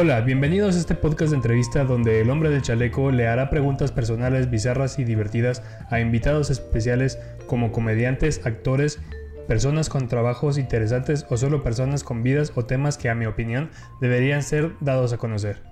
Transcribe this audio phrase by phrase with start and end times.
[0.00, 3.90] Hola, bienvenidos a este podcast de entrevista donde el hombre del chaleco le hará preguntas
[3.90, 9.00] personales, bizarras y divertidas a invitados especiales como comediantes, actores,
[9.48, 13.70] personas con trabajos interesantes o solo personas con vidas o temas que a mi opinión
[14.00, 15.64] deberían ser dados a conocer.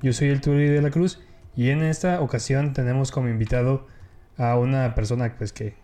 [0.00, 1.20] Yo soy el Turi de la Cruz
[1.56, 3.88] y en esta ocasión tenemos como invitado
[4.36, 5.74] a una persona pues que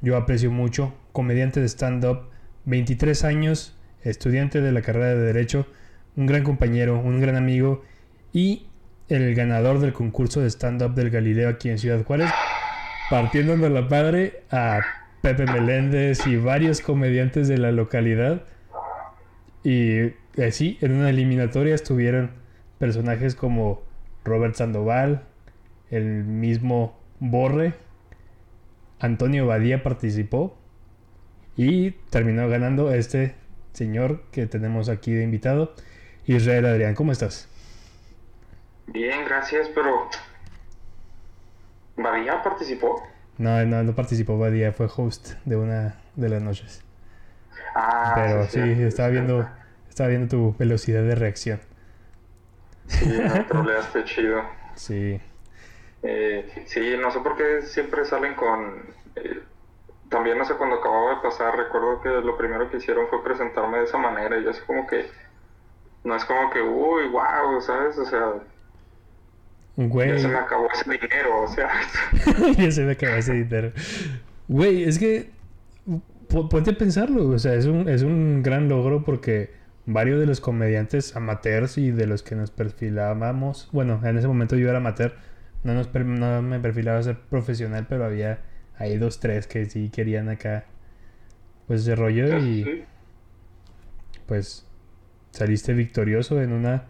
[0.00, 2.30] yo aprecio mucho, comediante de stand-up,
[2.66, 5.66] 23 años, estudiante de la carrera de Derecho,
[6.16, 7.82] un gran compañero, un gran amigo
[8.32, 8.66] y
[9.08, 12.30] el ganador del concurso de stand-up del Galileo aquí en Ciudad Juárez,
[13.10, 14.80] partiendo de la padre a
[15.20, 18.42] Pepe Meléndez y varios comediantes de la localidad.
[19.64, 20.12] Y
[20.42, 22.32] así, en una eliminatoria estuvieron
[22.78, 23.82] personajes como
[24.24, 25.24] Robert Sandoval,
[25.90, 27.74] el mismo Borre,
[28.98, 30.56] Antonio Badía participó
[31.56, 33.34] y terminó ganando este
[33.72, 35.74] señor que tenemos aquí de invitado.
[36.26, 37.48] Israel Adrián, ¿cómo estás?
[38.86, 40.08] Bien, gracias, pero
[41.96, 43.02] ¿Badía participó?
[43.38, 46.82] No, no, no participó Badía, fue host de una de las noches.
[47.74, 49.48] Ah, pero sí, estaba viendo
[49.88, 51.60] estaba viendo tu velocidad de reacción.
[52.86, 54.42] Sí, me troleaste chido.
[54.74, 55.20] Sí.
[56.02, 58.94] Eh, sí, no sé por qué siempre salen con...
[59.16, 59.42] Eh,
[60.08, 63.78] también, no sé, cuando acababa de pasar, recuerdo que lo primero que hicieron fue presentarme
[63.78, 65.06] de esa manera y yo así como que
[66.04, 67.96] no es como que, uy, wow, ¿sabes?
[67.98, 68.32] O sea,
[69.76, 70.08] Güey.
[70.10, 71.70] ya se me acabó ese dinero, o sea.
[72.58, 73.72] ya se me acabó ese dinero.
[74.48, 75.30] Güey, es que
[76.28, 79.50] po- ponte a pensarlo, o sea, es un, es un gran logro porque
[79.86, 84.56] varios de los comediantes amateurs y de los que nos perfilábamos, bueno, en ese momento
[84.56, 85.14] yo era amateur,
[85.64, 88.40] no, nos no me perfilaba a ser profesional, pero había
[88.76, 90.64] ahí dos, tres que sí querían acá,
[91.66, 92.84] pues ese rollo y
[94.26, 94.66] pues
[95.32, 96.84] saliste victorioso en una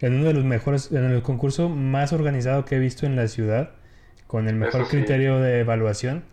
[0.00, 3.28] en uno de los mejores en el concurso más organizado que he visto en la
[3.28, 3.70] ciudad
[4.26, 4.90] con el mejor sí.
[4.96, 6.24] criterio de evaluación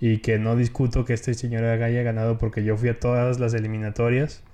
[0.00, 3.54] y que no discuto que este señor haya ganado porque yo fui a todas las
[3.54, 4.44] eliminatorias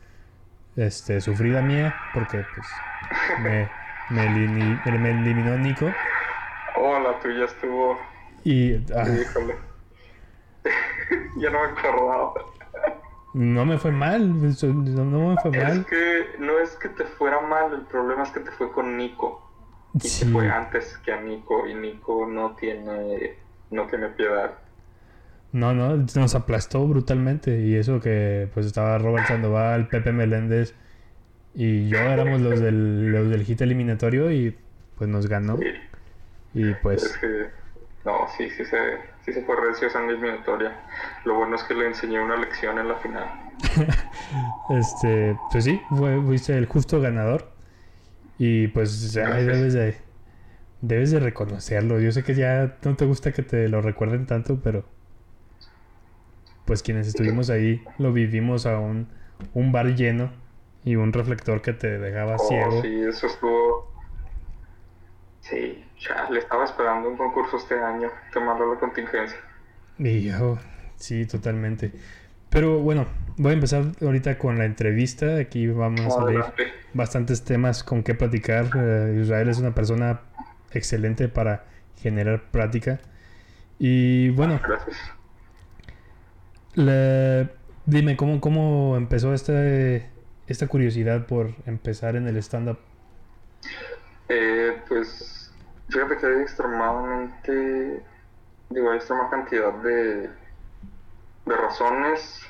[0.77, 2.67] este sufrí la mía porque pues
[3.43, 3.69] me,
[4.11, 5.91] me, elimi- me eliminó Nico
[6.79, 7.99] Oh, la tuya estuvo.
[8.45, 9.55] y ah, Híjole.
[11.39, 12.35] ya no me acordaba.
[13.37, 17.41] No me fue mal no, me fue Es mal que no es que te fuera
[17.43, 19.43] mal, el problema es que te fue con Nico.
[19.95, 20.25] Y Sí.
[20.25, 23.37] te fue antes que a Nico, y Nico no tiene,
[23.71, 24.53] no tiene piedad.
[25.53, 27.61] No, no, nos aplastó brutalmente.
[27.61, 30.75] Y eso que pues estaba Robert Sandoval, Pepe Meléndez
[31.55, 34.57] y yo éramos los del, los del hit eliminatorio y
[34.97, 35.57] pues nos ganó.
[35.59, 35.67] Sí.
[36.55, 37.51] Y Es pues que,
[38.07, 40.73] no, sí, sí se, sí se fue recio esa eliminatoria.
[41.25, 43.29] Lo bueno es que le enseñé una lección en la final.
[44.69, 47.53] este, pues sí, fue- fuiste el justo ganador.
[48.39, 49.97] Y pues ay, debes de
[50.83, 52.01] debes de reconocerlo.
[52.01, 54.87] Yo sé que ya no te gusta que te lo recuerden tanto, pero
[56.65, 59.09] pues quienes estuvimos ahí lo vivimos a un,
[59.55, 60.33] un bar lleno
[60.85, 62.83] y un reflector que te dejaba Oh, ciego.
[62.83, 63.96] sí, eso estuvo.
[65.49, 68.09] Sí, ya le estaba esperando un concurso este año.
[68.35, 69.39] Malo la contingencia.
[69.99, 70.59] Yo,
[70.97, 71.93] sí, totalmente.
[72.51, 75.37] Pero bueno, voy a empezar ahorita con la entrevista.
[75.37, 76.65] Aquí vamos a Adelante.
[76.95, 78.67] bastantes temas con qué platicar.
[78.77, 80.21] Eh, Israel es una persona
[80.73, 81.65] excelente para
[82.01, 83.01] generar práctica.
[83.79, 84.97] Y bueno, Gracias.
[86.75, 87.51] la-
[87.87, 90.09] dime, ¿cómo, ¿cómo empezó este,
[90.47, 92.79] esta curiosidad por empezar en el stand-up?
[94.29, 95.36] Eh, pues
[95.89, 98.05] fíjate que hay extremadamente,
[98.71, 100.31] digo, hay extrema cantidad de,
[101.47, 102.43] de razones.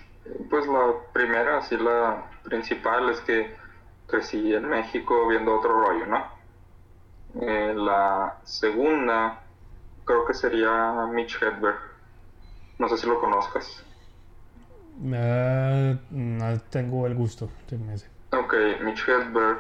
[0.51, 3.55] Pues la primera, así la principal, es que
[4.09, 6.25] crecí en México viendo otro rollo, ¿no?
[7.41, 9.43] Eh, la segunda,
[10.05, 11.79] creo que sería Mitch Hedberg.
[12.79, 13.85] No sé si lo conozcas.
[15.13, 18.09] Ah, no tengo el gusto, se me hace.
[18.33, 19.59] Ok, Mitch Hedberg,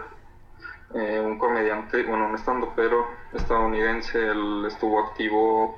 [0.94, 5.76] eh, un comediante, bueno, un estandopero estadounidense, él estuvo activo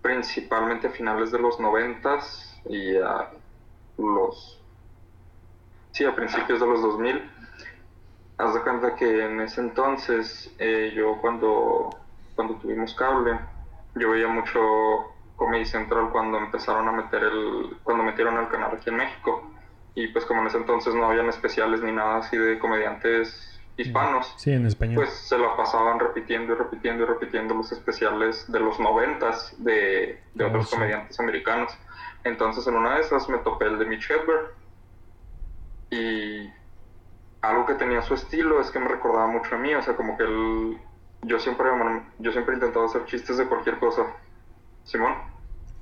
[0.00, 3.30] principalmente a finales de los noventas y a
[3.98, 4.60] los...
[5.92, 7.30] Sí, a principios de los 2000.
[8.38, 11.90] Haz de cuenta que en ese entonces, eh, yo cuando,
[12.34, 13.38] cuando tuvimos cable,
[13.94, 14.60] yo veía mucho
[15.36, 17.76] Comedy Central cuando empezaron a meter el...
[17.82, 19.50] cuando metieron el canal aquí en México.
[19.94, 24.34] Y pues como en ese entonces no habían especiales ni nada así de comediantes hispanos,
[24.36, 24.96] Sí, en español.
[24.96, 30.20] pues se la pasaban repitiendo y repitiendo y repitiendo los especiales de los noventas de,
[30.34, 30.76] de Oh, otros sí.
[30.76, 31.72] comediantes americanos.
[32.24, 34.52] Entonces en una de esas me topé el de Mitch Hedberg
[35.90, 36.50] y
[37.40, 40.16] algo que tenía su estilo es que me recordaba mucho a mí, o sea, como
[40.16, 40.78] que él,
[41.22, 41.66] yo siempre,
[42.18, 44.02] yo siempre intentaba hacer chistes de cualquier cosa.
[44.84, 45.14] Simón.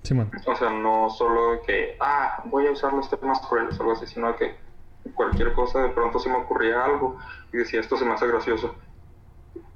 [0.03, 0.31] Simón.
[0.47, 4.07] O sea, no solo que, ah, voy a usar los temas crueles o algo así,
[4.07, 4.57] sino que
[5.15, 7.19] cualquier cosa de pronto se me ocurría algo
[7.53, 8.75] y decía, esto se me hace gracioso.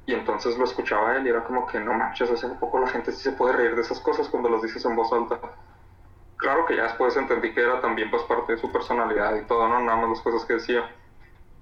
[0.06, 2.88] Y entonces lo escuchaba él y era como que no manches, hace un poco la
[2.88, 5.40] gente sí se puede reír de esas cosas cuando las dices en voz alta.
[6.36, 9.66] Claro que ya después entendí que era también pues parte de su personalidad y todo,
[9.68, 10.90] no nada más las cosas que decía.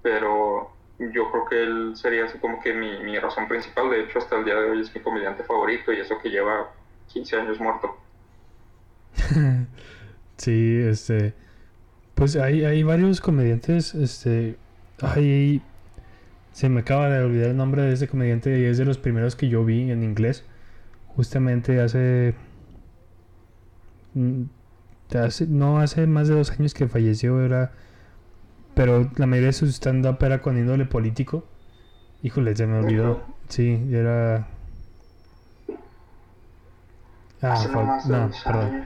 [0.01, 3.89] Pero yo creo que él sería así como que mi, mi razón principal.
[3.89, 6.69] De hecho, hasta el día de hoy es mi comediante favorito y eso que lleva
[7.07, 7.95] 15 años muerto.
[10.37, 11.42] sí, este.
[12.15, 14.57] Pues hay, hay varios comediantes, este.
[15.01, 15.61] Hay
[16.53, 19.35] se me acaba de olvidar el nombre de ese comediante y es de los primeros
[19.35, 20.45] que yo vi en inglés.
[21.07, 22.35] Justamente hace.
[24.13, 24.43] Mm,
[25.49, 27.71] no hace más de dos años que falleció, era.
[28.75, 31.43] Pero la mayoría de su stand-up era con índole político.
[32.21, 33.23] Híjole, se me olvidó.
[33.49, 34.47] Sí, era.
[37.41, 38.85] Ah, no, perdón.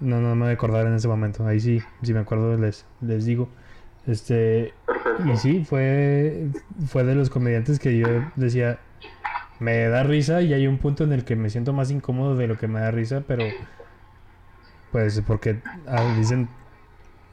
[0.00, 1.46] No, no me voy a acordar en ese momento.
[1.46, 3.48] Ahí sí, si me acuerdo les, les digo.
[4.06, 4.72] Este,
[5.30, 6.48] y sí, fue,
[6.86, 8.78] fue de los comediantes que yo decía,
[9.58, 12.46] me da risa y hay un punto en el que me siento más incómodo de
[12.46, 13.44] lo que me da risa, pero
[14.90, 16.48] pues porque ah, dicen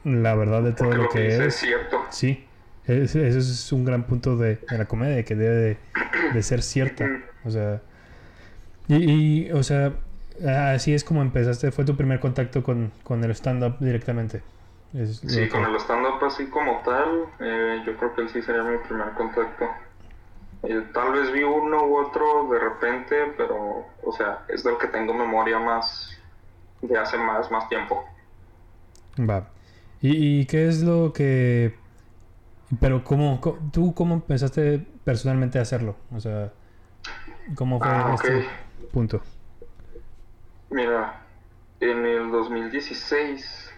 [0.04, 1.56] la verdad de todo lo que es.
[1.56, 2.04] cierto.
[2.10, 2.44] Sí,
[2.86, 5.78] ese, es un gran punto de, la comedia, que debe
[6.32, 7.08] de, ser cierta.
[7.44, 7.82] O sea,
[8.88, 9.94] y, o sea,
[10.46, 14.42] así es como empezaste, fue tu primer contacto con, con el stand-up directamente
[14.92, 18.78] sí, con el stand-up así como tal, eh, yo creo que él sí sería mi
[18.78, 19.66] primer contacto.
[20.64, 24.88] Eh, tal vez vi uno u otro de repente, pero, o sea, es del que
[24.88, 26.18] tengo memoria más
[26.82, 28.04] de hace más, más tiempo.
[29.18, 29.48] Va.
[30.00, 31.74] ¿Y, qué es lo que...
[32.80, 33.40] Pero cómo,
[33.72, 35.96] tú cómo empezaste personalmente a hacerlo?
[36.14, 36.52] O sea,
[37.54, 38.46] ¿cómo fue ah, este
[38.92, 39.22] punto?
[40.70, 41.22] Mira,
[41.80, 43.72] en el 2016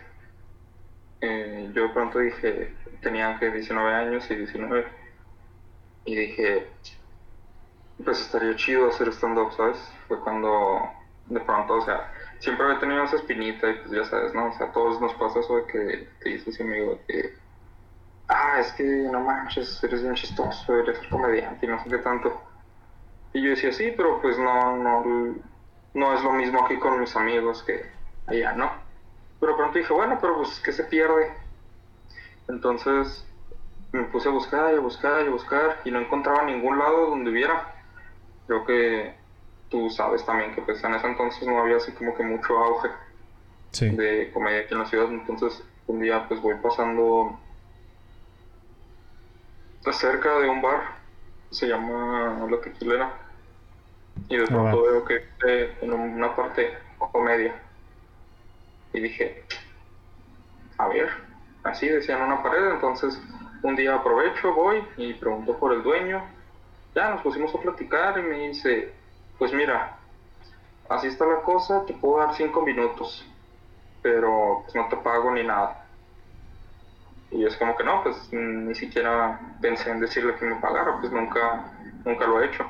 [1.20, 4.86] eh, yo pronto dije, tenía que 19 años y 19,
[6.06, 6.66] y dije,
[8.04, 9.78] pues estaría chido hacer stand-up, ¿sabes?
[10.08, 10.80] Fue cuando
[11.26, 14.48] de pronto, o sea, siempre había tenido esa espinita y pues ya sabes, ¿no?
[14.48, 17.34] O sea, a todos nos pasa eso de que te dices amigo que,
[18.28, 22.42] ah, es que no manches, eres bien chistoso, eres comediante y no sé qué tanto.
[23.32, 25.36] Y yo decía, sí, pero pues no, no,
[25.94, 27.84] no es lo mismo aquí con mis amigos que
[28.26, 28.70] allá, ¿no?
[29.40, 31.32] Pero pronto dije, bueno, pero pues, ¿qué se pierde?
[32.48, 33.26] Entonces
[33.92, 37.10] me puse a buscar y a buscar y a buscar y no encontraba ningún lado
[37.10, 37.74] donde hubiera.
[38.46, 39.14] Creo que
[39.68, 42.88] tú sabes también que pues en ese entonces no había así como que mucho auge
[43.80, 45.08] de comedia aquí en la ciudad.
[45.08, 47.38] Entonces un día pues voy pasando
[49.92, 50.98] cerca de un bar,
[51.50, 53.12] se llama La Tequilera,
[54.28, 56.76] y de pronto veo que en una parte
[57.12, 57.54] comedia
[58.92, 59.44] y dije,
[60.78, 61.08] a ver,
[61.62, 63.20] así decían una pared, entonces
[63.62, 66.22] un día aprovecho, voy y pregunto por el dueño.
[66.94, 68.92] Ya nos pusimos a platicar y me dice,
[69.38, 69.96] pues mira,
[70.88, 73.24] así está la cosa, te puedo dar cinco minutos,
[74.02, 75.86] pero pues no te pago ni nada.
[77.30, 81.12] Y es como que no, pues ni siquiera pensé en decirle que me pagara, pues
[81.12, 81.70] nunca,
[82.04, 82.68] nunca lo he hecho.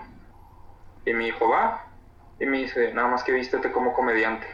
[1.05, 1.87] Y mi hijo va
[2.39, 4.47] y me dice, nada más que vístete como comediante.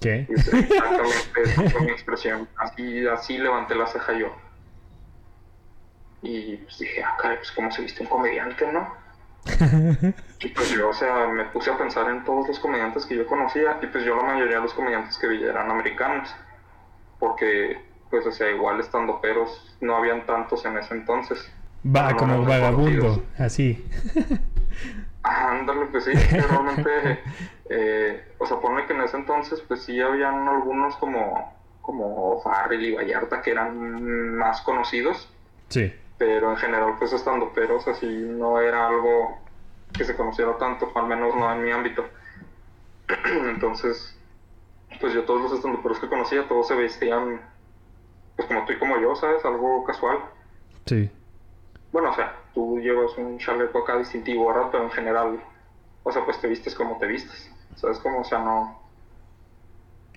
[0.00, 0.26] ¿Qué?
[0.28, 2.48] Exactamente, esa fue mi expresión.
[2.56, 4.34] Así, así levanté la ceja yo.
[6.22, 8.94] Y pues dije, ah, caray, pues cómo se viste un comediante, ¿no?
[10.40, 13.26] y pues yo, o sea, me puse a pensar en todos los comediantes que yo
[13.26, 16.34] conocía y pues yo la mayoría de los comediantes que vi eran americanos.
[17.18, 17.80] Porque,
[18.10, 21.50] pues, o sea, igual estando peros, no habían tantos en ese entonces.
[21.84, 23.84] Va, como vagabundo, así.
[25.28, 27.20] Ándale, pues sí, realmente,
[27.68, 32.82] eh, o sea, pone que en ese entonces, pues sí habían algunos como, como Farrell
[32.82, 35.28] y Vallarta que eran más conocidos.
[35.68, 35.92] Sí.
[36.16, 39.38] Pero en general, pues estando peros, así no era algo
[39.92, 42.06] que se conociera tanto, al menos no en mi ámbito.
[43.24, 44.18] Entonces,
[45.00, 47.42] pues yo todos los estandoperos que conocía, todos se vestían,
[48.36, 49.44] pues como tú y como yo, ¿sabes?
[49.44, 50.18] Algo casual.
[50.86, 51.10] Sí.
[51.92, 54.68] Bueno, o sea, tú llevas un chaleco acá distintivo, ¿verdad?
[54.72, 55.40] Pero en general,
[56.02, 57.48] o sea, pues te vistes como te vistes.
[57.76, 58.22] ¿Sabes cómo?
[58.22, 58.82] O sea, no.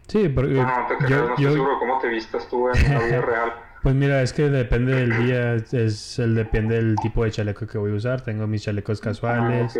[0.07, 0.47] Sí, pero.
[0.47, 3.53] No, no te yo, no estoy seguro cómo te vistas tú en la vida real.
[3.83, 7.77] Pues mira, es que depende del día, es el depende del tipo de chaleco que
[7.77, 8.21] voy a usar.
[8.21, 9.79] Tengo mis chalecos ah, casuales,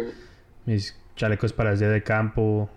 [0.68, 2.70] mis chalecos para el día de campo,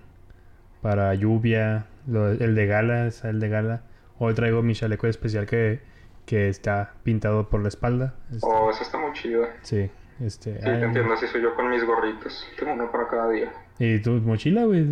[0.81, 3.83] para lluvia, el de gala, el de gala.
[4.19, 5.83] Hoy traigo mi chaleco especial que
[6.27, 8.15] que está pintado por la espalda.
[8.33, 9.47] Este, Oh, eso está muy chido.
[9.63, 9.91] sí,
[10.21, 10.55] este.
[10.55, 12.47] Sí, te entiendo, así soy yo con mis gorritos.
[12.59, 13.53] Tengo uno para cada día.
[13.79, 14.85] y tu mochila, güey,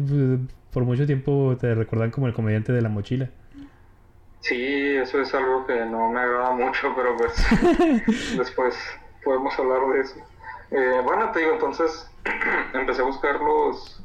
[0.72, 3.30] por mucho tiempo te recuerdan como el comediante de la mochila.
[4.40, 8.74] Sí, eso es algo que no me agrada mucho, pero pues después
[9.24, 10.16] podemos hablar de eso.
[10.72, 12.10] Eh, bueno, te digo, entonces
[12.74, 14.02] empecé a buscar los,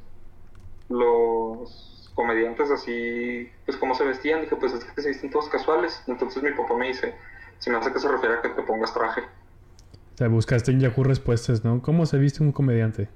[0.89, 4.41] los comediantes así, pues cómo se vestían.
[4.41, 6.03] Dije, pues es que se visten todos casuales.
[6.07, 7.15] Entonces mi papá me dice,
[7.59, 9.21] si me hace que se refiere a que te pongas traje.
[9.21, 11.79] O sea, buscaste en Yahoo respuestas, ¿no?
[11.81, 13.07] ¿Cómo se viste un comediante?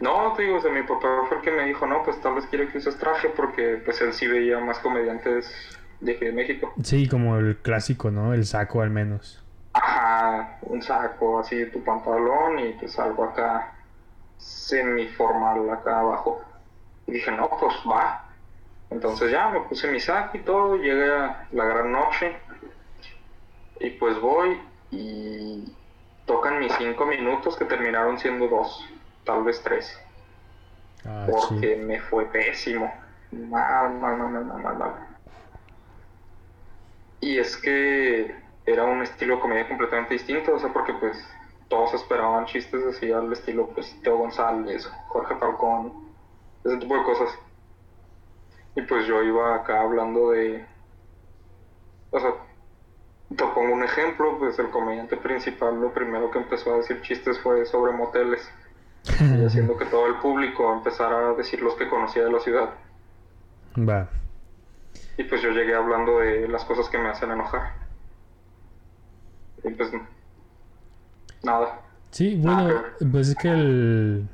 [0.00, 2.36] No, te digo, o sea, mi papá fue el que me dijo, no, pues tal
[2.36, 5.52] vez quiere que uses traje porque pues él sí veía más comediantes
[6.00, 6.72] de aquí de México.
[6.84, 8.32] Sí, como el clásico, ¿no?
[8.32, 9.44] El saco al menos.
[9.72, 13.74] Ajá, un saco, así tu pantalón y pues algo acá
[14.36, 16.40] semiformal acá abajo.
[17.08, 18.24] Y dije, no, pues va.
[18.90, 22.36] Entonces ya me puse mi saco y todo, llegué a la gran noche
[23.80, 24.60] y pues voy
[24.90, 25.64] y
[26.26, 28.86] tocan mis cinco minutos que terminaron siendo dos,
[29.24, 29.98] tal vez tres,
[31.04, 31.80] Ah, porque sí.
[31.82, 32.92] me fue pésimo.
[33.30, 34.92] Mal, mal, mal, mal, mal, mal, mal.
[37.20, 38.34] Y es que
[38.66, 41.16] era un estilo de comedia completamente distinto, o sea, porque pues
[41.68, 46.07] todos esperaban chistes así al estilo pues Teo González, Jorge Falcón,
[46.64, 47.30] ese tipo de cosas.
[48.76, 50.64] Y pues yo iba acá hablando de,
[52.10, 52.34] o sea,
[53.28, 57.38] te pongo un ejemplo, pues el comediante principal lo primero que empezó a decir chistes
[57.40, 58.48] fue sobre moteles,
[59.20, 62.70] y haciendo que todo el público empezara a decir los que conocía de la ciudad.
[63.76, 64.08] Va.
[65.16, 67.74] Y pues yo llegué hablando de las cosas que me hacen enojar.
[69.64, 69.90] Y pues
[71.42, 71.80] nada.
[72.10, 74.28] Sí, bueno, pues es que el...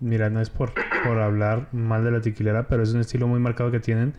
[0.00, 0.72] Mira, no es por,
[1.04, 4.14] por hablar mal de la tequilera, pero es un estilo muy marcado que tienen,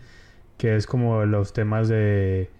[0.56, 2.50] que es como los temas de...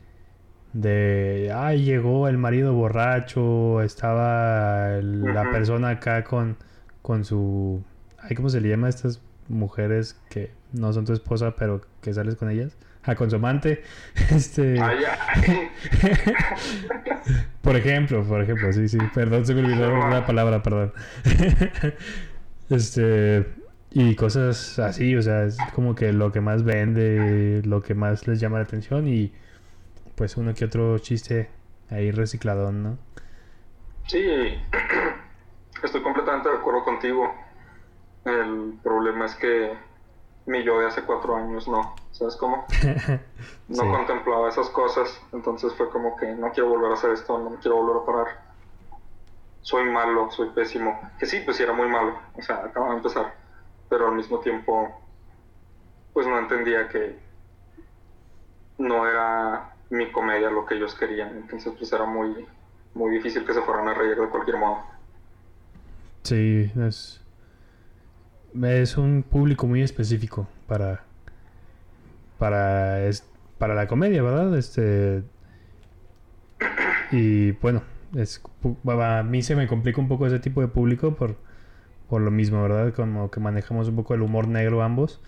[0.75, 6.57] De, ay, llegó el marido borracho, estaba el- la persona acá con,
[7.03, 7.83] con su...
[8.21, 12.13] Ay, ¿cómo se le llama a estas mujeres que no son tu esposa, pero que
[12.13, 12.77] sales con ellas?
[13.03, 13.83] Ah, con su amante.
[14.31, 14.79] Este...
[14.81, 14.99] Ay,
[15.35, 15.71] ay.
[17.63, 18.97] Por ejemplo, por ejemplo, sí, sí.
[19.15, 20.93] Perdón, se me olvidó una palabra, perdón.
[22.71, 23.47] este.
[23.91, 28.27] Y cosas así, o sea, es como que lo que más vende, lo que más
[28.29, 29.33] les llama la atención y
[30.17, 31.51] pues uno que otro chiste
[31.91, 32.99] ahí recicladón, ¿no?
[34.07, 34.21] Sí,
[35.83, 37.33] estoy completamente de acuerdo contigo.
[38.25, 39.77] El problema es que
[40.47, 42.67] mi yo de hace cuatro años no, ¿sabes cómo?
[43.69, 43.91] No Sí.
[43.91, 47.59] contemplaba esas cosas, entonces fue como que no quiero volver a hacer esto, no me
[47.59, 48.48] quiero volver a parar.
[49.63, 50.99] Soy malo, soy pésimo.
[51.19, 53.35] Que sí, pues sí era muy malo, o sea, acababa de empezar,
[53.89, 55.01] pero al mismo tiempo,
[56.13, 57.19] pues no entendía que
[58.79, 62.47] no era mi comedia lo que ellos querían, entonces pues era muy,
[62.95, 64.83] muy difícil que se fueran a reír de cualquier modo.
[66.23, 67.23] Sí, es.
[68.63, 71.05] Es un público muy específico para.
[72.39, 73.05] Para.
[73.05, 73.27] Es,
[73.59, 74.57] para la comedia, ¿verdad?
[74.57, 75.23] Este.
[77.11, 77.83] Y bueno,
[78.15, 78.43] es,
[78.87, 81.37] a mí se me complica un poco ese tipo de público por,
[82.09, 82.93] por lo mismo, ¿verdad?
[82.95, 85.21] Como que manejamos un poco el humor negro ambos.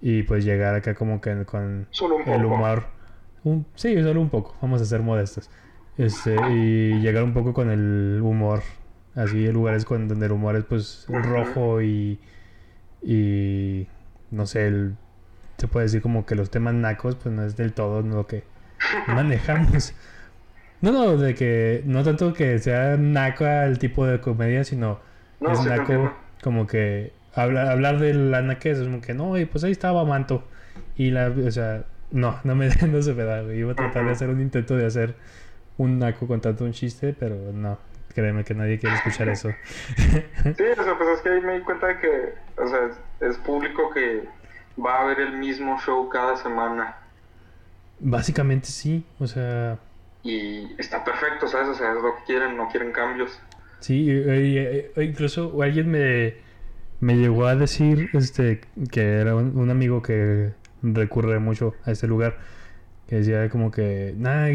[0.00, 2.36] Y pues llegar acá como que con Solo un poco.
[2.36, 2.84] el humor.
[3.44, 5.48] Un, sí, solo un poco, vamos a ser modestos.
[5.96, 8.62] Este, y llegar un poco con el humor.
[9.14, 12.18] Así, lugares con, donde el humor es pues rojo y.
[13.02, 13.86] Y.
[14.30, 14.96] No sé, el,
[15.58, 18.44] se puede decir como que los temas nacos, pues no es del todo lo que
[19.06, 19.94] manejamos.
[20.82, 21.82] No, no, de que.
[21.86, 25.00] No tanto que sea naco el tipo de comedia, sino
[25.40, 26.12] No, es naco
[26.42, 30.04] como que habla- hablar de la naquez es como que no, y pues ahí estaba
[30.04, 30.44] Manto.
[30.96, 33.58] Y la, o sea, no, no me no se me da, güey.
[33.60, 35.14] Iba a tratar de hacer un intento de hacer
[35.78, 37.78] un naco contando un chiste, pero no.
[38.14, 39.48] Créeme que nadie quiere escuchar eso.
[39.96, 43.38] Sí, o sea, pues es que ahí me di cuenta de que, o sea, es
[43.38, 44.24] público que
[44.84, 46.96] va a ver el mismo show cada semana
[48.00, 49.78] Básicamente sí, o sea,
[50.22, 51.68] y está perfecto, ¿sabes?
[51.68, 53.40] O sea, es lo que quieren, no quieren cambios.
[53.80, 56.34] sí, y- incluso alguien me,
[57.00, 58.60] me llegó a decir este
[58.90, 60.52] que era un, un amigo que
[60.82, 62.38] recurre mucho a este lugar,
[63.08, 64.14] que decía como que,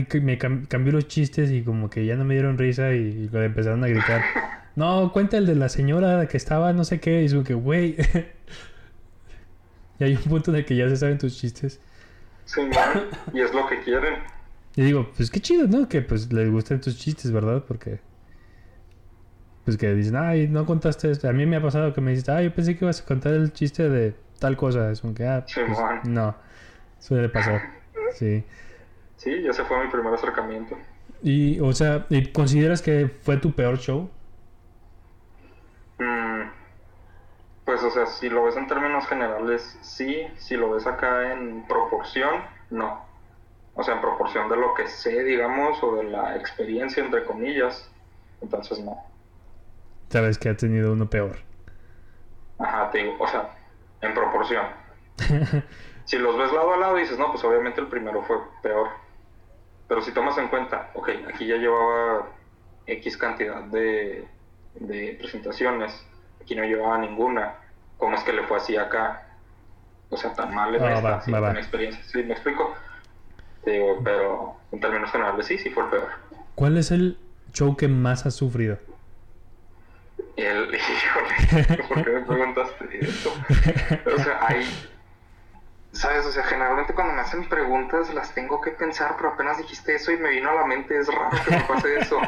[0.10, 2.98] que me cam- cambió los chistes y como que ya no me dieron risa y,
[3.00, 4.22] y le empezaron a gritar,
[4.76, 7.96] no, cuenta el de la señora que estaba no sé qué, y como que, güey,
[10.00, 11.80] y hay un punto en el que ya se saben tus chistes.
[12.46, 14.16] Sin mal, y es lo que quieren.
[14.78, 15.90] Y digo, pues qué chido, ¿no?
[15.90, 17.64] Que pues les gusten tus chistes, ¿verdad?
[17.68, 18.00] Porque.
[19.66, 21.28] Pues que dicen, ay, no contaste esto.
[21.28, 23.34] A mí me ha pasado que me dices, ay, yo pensé que ibas a contar
[23.34, 24.92] el chiste de tal cosa.
[24.92, 26.36] Es como que, ah, pues, no.
[27.00, 27.60] Suele pasar.
[28.14, 28.44] Sí.
[29.16, 30.78] Sí, ese fue mi primer acercamiento.
[31.24, 34.12] Y, o sea, ¿y ¿consideras que fue tu peor show?
[35.98, 36.52] Mm,
[37.66, 40.28] pues, o sea, si lo ves en términos generales, sí.
[40.38, 43.07] Si lo ves acá en proporción, no.
[43.80, 47.90] O sea, en proporción de lo que sé, digamos, o de la experiencia, entre comillas.
[48.42, 48.98] Entonces, no.
[50.10, 51.38] Sabes que ha tenido uno peor.
[52.60, 53.50] Ajá, te digo, o sea,
[54.02, 54.66] en proporción.
[56.06, 58.90] si los ves lado a lado, dices, no, pues obviamente el primero fue peor.
[59.88, 62.28] Pero si tomas en cuenta, ok, aquí ya llevaba
[62.88, 64.28] X cantidad de,
[64.76, 65.94] de presentaciones,
[66.42, 67.56] aquí no llevaba ninguna,
[67.98, 69.28] ¿cómo es que le fue así acá?
[70.10, 71.48] O sea, tan mal en Ah, esta, va, sí, va, va.
[71.50, 72.02] con experiencia.
[72.06, 72.74] Sí, me explico.
[73.68, 76.08] Te digo, pero en términos generales sí, sí fue el peor.
[76.56, 77.18] ¿Cuál es el
[77.52, 78.80] show que más has sufrido?
[80.38, 83.34] El, híjole, ¿por qué me preguntaste esto?
[84.16, 84.66] O sea, hay,
[85.92, 86.26] ¿sabes?
[86.26, 90.14] O sea, generalmente cuando me hacen preguntas las tengo que pensar, pero apenas dijiste eso
[90.14, 92.22] y me vino a la mente, es raro que me pase eso.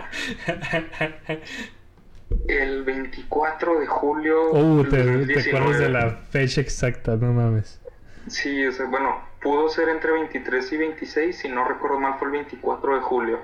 [2.50, 5.58] El 24 de julio del te, te 2019.
[5.58, 7.80] acuerdas de la fecha exacta, no mames.
[8.28, 12.28] Sí, o sea, bueno, pudo ser entre 23 y 26, si no recuerdo mal fue
[12.28, 13.40] el 24 de julio.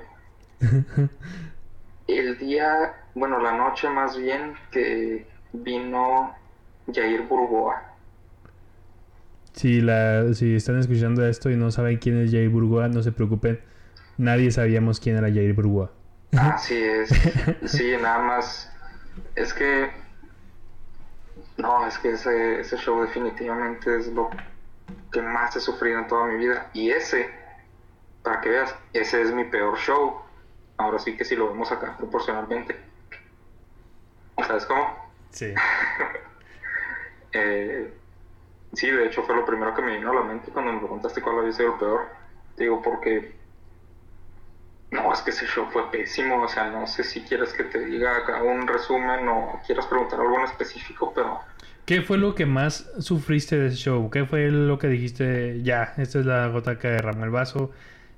[2.08, 6.36] El día, bueno, la noche más bien, que vino
[6.94, 7.82] Jair Burgoa.
[9.54, 13.12] Si, la, si están escuchando esto y no saben quién es Jair Burgoa, no se
[13.12, 13.60] preocupen.
[14.18, 15.92] Nadie sabíamos quién era Jair Burgoa.
[16.38, 17.10] Así es.
[17.66, 18.72] Sí, nada más.
[19.36, 19.90] Es que.
[21.58, 24.30] No, es que ese, ese show definitivamente es lo
[25.16, 26.70] que más he sufrido en toda mi vida.
[26.74, 27.30] Y ese,
[28.22, 30.22] para que veas, ese es mi peor show.
[30.76, 32.76] Ahora sí que si lo vemos acá proporcionalmente.
[34.46, 34.96] ¿Sabes cómo?
[35.32, 35.54] Sí.
[37.38, 37.94] Eh,
[38.72, 41.22] sí, de hecho fue lo primero que me vino a la mente cuando me preguntaste
[41.22, 42.08] cuál había sido el peor.
[42.56, 43.36] Digo, porque.
[44.92, 46.44] No, es que ese show fue pésimo.
[46.44, 50.22] O sea, no sé si quieres que te diga acá un resumen o quieras preguntar
[50.22, 51.42] algo en específico, pero.
[51.86, 54.10] ¿Qué fue lo que más sufriste de ese show?
[54.10, 57.72] ¿Qué fue lo que dijiste, ya, esta es la gota que derramó el vaso?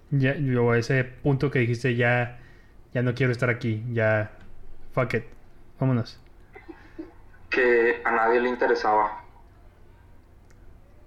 [0.10, 2.39] Ya, o ese punto que dijiste, ya,
[2.93, 4.32] ya no quiero estar aquí, ya,
[4.93, 5.25] fuck it,
[5.80, 6.19] vámonos.
[7.49, 9.23] que a nadie le interesaba.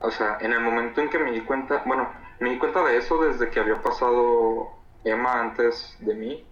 [0.01, 2.96] O sea, en el momento en que me di cuenta, bueno, me di cuenta de
[2.96, 4.70] eso desde que había pasado
[5.05, 6.44] Emma antes de mí.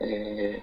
[0.00, 0.62] Eh,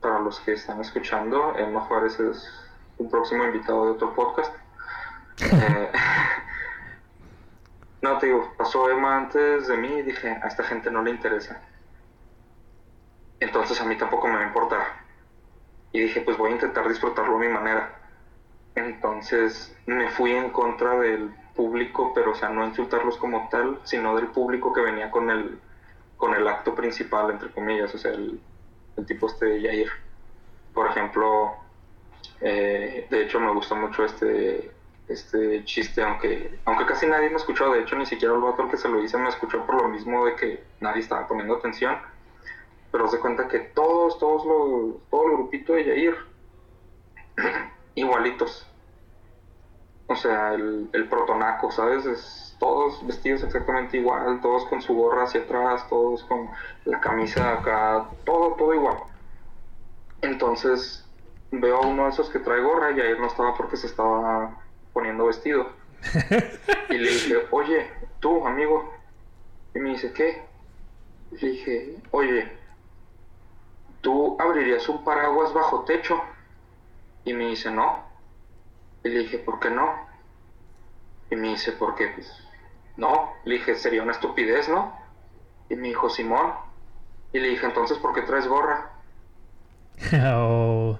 [0.00, 2.65] para los que están escuchando, Emma Juárez es
[2.98, 4.54] un próximo invitado de otro podcast.
[5.38, 5.92] Eh,
[8.00, 11.10] no, te digo, pasó Emma antes de mí y dije, a esta gente no le
[11.10, 11.60] interesa.
[13.38, 14.80] Entonces a mí tampoco me va a importar.
[15.92, 17.98] Y dije, pues voy a intentar disfrutarlo a mi manera.
[18.74, 24.16] Entonces me fui en contra del público, pero o sea, no insultarlos como tal, sino
[24.16, 25.60] del público que venía con el,
[26.16, 28.40] con el acto principal, entre comillas, o sea, el,
[28.96, 29.90] el tipo este de Yair.
[30.72, 31.65] Por ejemplo,
[32.40, 34.70] eh, de hecho me gustó mucho este,
[35.08, 38.76] este chiste, aunque, aunque casi nadie me escuchó, de hecho ni siquiera el vato que
[38.76, 41.96] se lo hice me escuchó por lo mismo de que nadie estaba poniendo atención.
[42.92, 46.16] Pero se cuenta que todos, todos los, todo el grupito de Yair,
[47.94, 48.66] igualitos.
[50.08, 52.06] O sea, el, el protonaco, ¿sabes?
[52.06, 56.48] Es, todos vestidos exactamente igual, todos con su gorra hacia atrás, todos con
[56.84, 58.96] la camisa acá, todo, todo igual.
[60.22, 61.05] Entonces
[61.60, 64.60] veo a uno de esos que trae gorra y ayer no estaba porque se estaba
[64.92, 65.70] poniendo vestido.
[66.88, 67.90] Y le dije, oye,
[68.20, 68.92] tú, amigo.
[69.74, 70.42] Y me dice, ¿qué?
[71.32, 72.50] Le dije, oye,
[74.00, 76.20] ¿tú abrirías un paraguas bajo techo?
[77.24, 78.04] Y me dice, no.
[79.04, 80.06] Y le dije, ¿por qué no?
[81.30, 82.32] Y me dice, porque pues,
[82.96, 83.32] no.
[83.44, 84.96] Le dije, sería una estupidez, ¿no?
[85.68, 86.54] Y me dijo, Simón.
[87.32, 88.92] Y le dije, entonces, ¿por qué traes gorra?
[90.12, 90.98] Oh,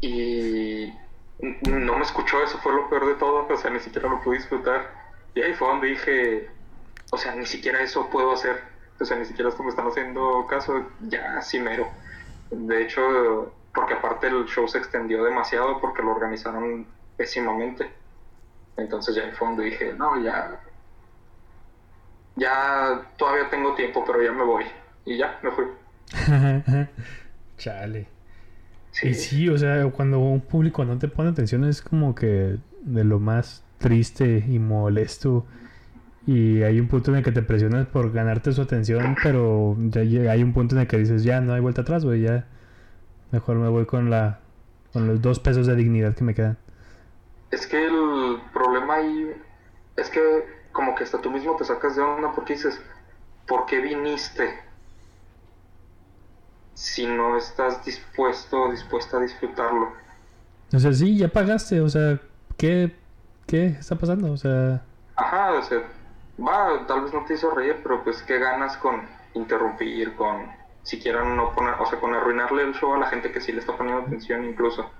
[0.00, 0.92] Y
[1.40, 4.36] no me escuchó, eso fue lo peor de todo, o sea, ni siquiera lo pude
[4.36, 4.90] disfrutar.
[5.34, 6.48] Y ahí fue donde dije,
[7.10, 8.62] o sea, ni siquiera eso puedo hacer,
[9.00, 11.88] o sea, ni siquiera esto me están haciendo caso, ya sí mero.
[12.50, 16.86] De hecho, porque aparte el show se extendió demasiado porque lo organizaron
[17.16, 17.90] pésimamente.
[18.76, 20.60] Entonces ya ahí fue donde dije, no, ya,
[22.36, 24.64] ya todavía tengo tiempo, pero ya me voy.
[25.04, 25.66] Y ya, me fui.
[27.58, 28.13] Chale.
[28.94, 29.08] Sí.
[29.08, 33.04] Y sí, o sea, cuando un público no te pone atención es como que de
[33.04, 35.46] lo más triste y molesto.
[36.26, 40.30] Y hay un punto en el que te presionas por ganarte su atención, pero ya
[40.30, 42.46] hay un punto en el que dices, ya no hay vuelta atrás, güey, ya
[43.32, 44.40] mejor me voy con la
[44.92, 46.56] con los dos pesos de dignidad que me quedan.
[47.50, 49.32] Es que el problema ahí
[49.96, 50.20] es que
[50.70, 52.80] como que hasta tú mismo te sacas de onda porque dices,
[53.48, 54.54] ¿por qué viniste?
[56.74, 59.92] Si no estás dispuesto o dispuesta a disfrutarlo.
[60.72, 62.20] O sea, sí, ya pagaste, o sea,
[62.56, 62.94] ¿qué,
[63.46, 64.32] qué está pasando?
[64.32, 64.82] O sea...
[65.16, 65.82] Ajá, o sea,
[66.38, 69.02] va, tal vez no te hizo reír, pero pues qué ganas con
[69.34, 70.46] interrumpir, con
[70.82, 73.60] siquiera no poner, o sea, con arruinarle el show a la gente que sí le
[73.60, 74.90] está poniendo atención incluso.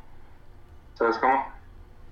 [0.95, 1.45] ¿Sabes cómo?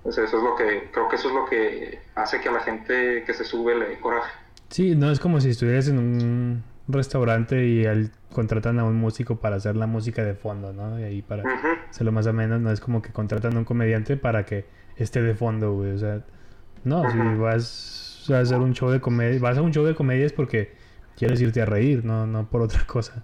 [0.03, 2.51] O sea, eso es lo que, creo que eso es lo que hace que a
[2.51, 4.31] la gente que se sube le dé coraje.
[4.69, 9.37] Sí, no es como si estuvieras en un restaurante y al, contratan a un músico
[9.37, 10.99] para hacer la música de fondo, ¿no?
[10.99, 11.43] Y ahí para
[11.89, 14.65] hacerlo más o menos, no es como que contratan a un comediante para que
[14.97, 15.91] esté de fondo, güey.
[15.91, 16.21] O sea,
[16.83, 20.25] no, si vas a hacer un show de comedia, vas a un show de comedia
[20.25, 20.73] es porque
[21.15, 23.23] quieres irte a reír, no, no por otra cosa.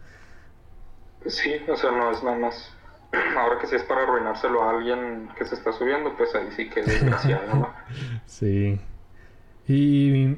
[1.25, 2.73] Sí, o sea, no es nada más.
[3.37, 6.69] Ahora que si es para arruinárselo a alguien que se está subiendo, pues ahí sí
[6.69, 7.73] que es desgraciado, ¿no?
[8.25, 8.79] sí.
[9.67, 10.37] Y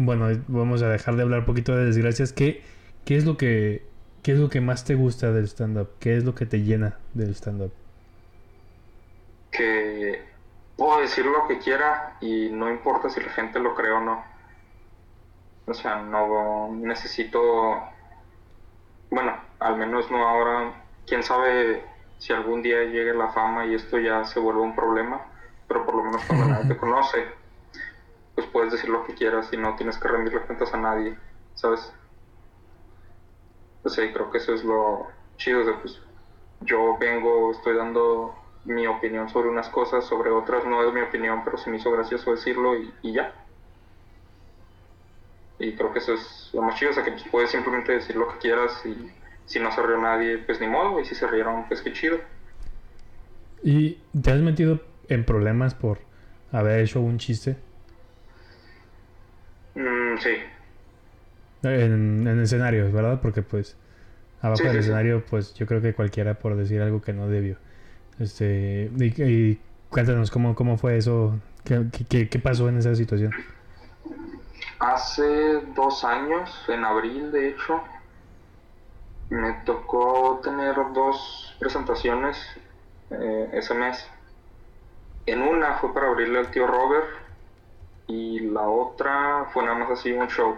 [0.00, 2.32] bueno, vamos a dejar de hablar un poquito de desgracias.
[2.32, 2.62] ¿Qué,
[3.04, 3.82] qué es lo que
[4.22, 5.90] qué es lo que más te gusta del stand-up?
[5.98, 7.72] ¿Qué es lo que te llena del stand-up?
[9.50, 10.22] Que
[10.76, 14.24] puedo decir lo que quiera y no importa si la gente lo cree o no.
[15.66, 17.82] O sea, no necesito,
[19.10, 21.82] bueno, al menos no ahora, quién sabe
[22.18, 25.26] si algún día llegue la fama y esto ya se vuelve un problema,
[25.66, 27.26] pero por lo menos cuando nadie te conoce,
[28.38, 31.18] pues puedes decir lo que quieras y no tienes que rendirle cuentas a nadie,
[31.54, 31.92] ¿sabes?
[33.82, 36.00] Pues sí, creo que eso es lo chido, pues
[36.60, 41.42] yo vengo, estoy dando mi opinión sobre unas cosas, sobre otras no es mi opinión,
[41.44, 43.34] pero se me hizo gracioso decirlo y, ya.
[45.58, 48.14] Y creo que eso es lo más chido, o sea que pues, puedes simplemente decir
[48.14, 49.10] lo que quieras y
[49.46, 52.18] si no se rió nadie, pues ni modo, y si se rieron, pues qué chido.
[53.64, 55.98] ¿Y te has metido en problemas por
[56.52, 57.56] haber hecho un chiste?
[59.78, 60.30] Mm, sí.
[61.62, 63.20] En, en escenarios, ¿verdad?
[63.22, 63.76] Porque pues
[64.42, 67.56] abajo del escenario, pues yo creo que cualquiera por decir algo que no debió.
[68.18, 73.32] Este, y, cuéntanos cómo, cómo fue eso, ¿Qué, qué, pasó en esa situación.
[74.78, 77.82] Hace dos años, en abril de hecho,
[79.28, 82.38] me tocó tener dos presentaciones
[83.10, 84.06] eh, ese mes.
[85.26, 87.27] En una fue para abrirle al tío Robert
[88.08, 90.56] y la otra fue nada más así un show.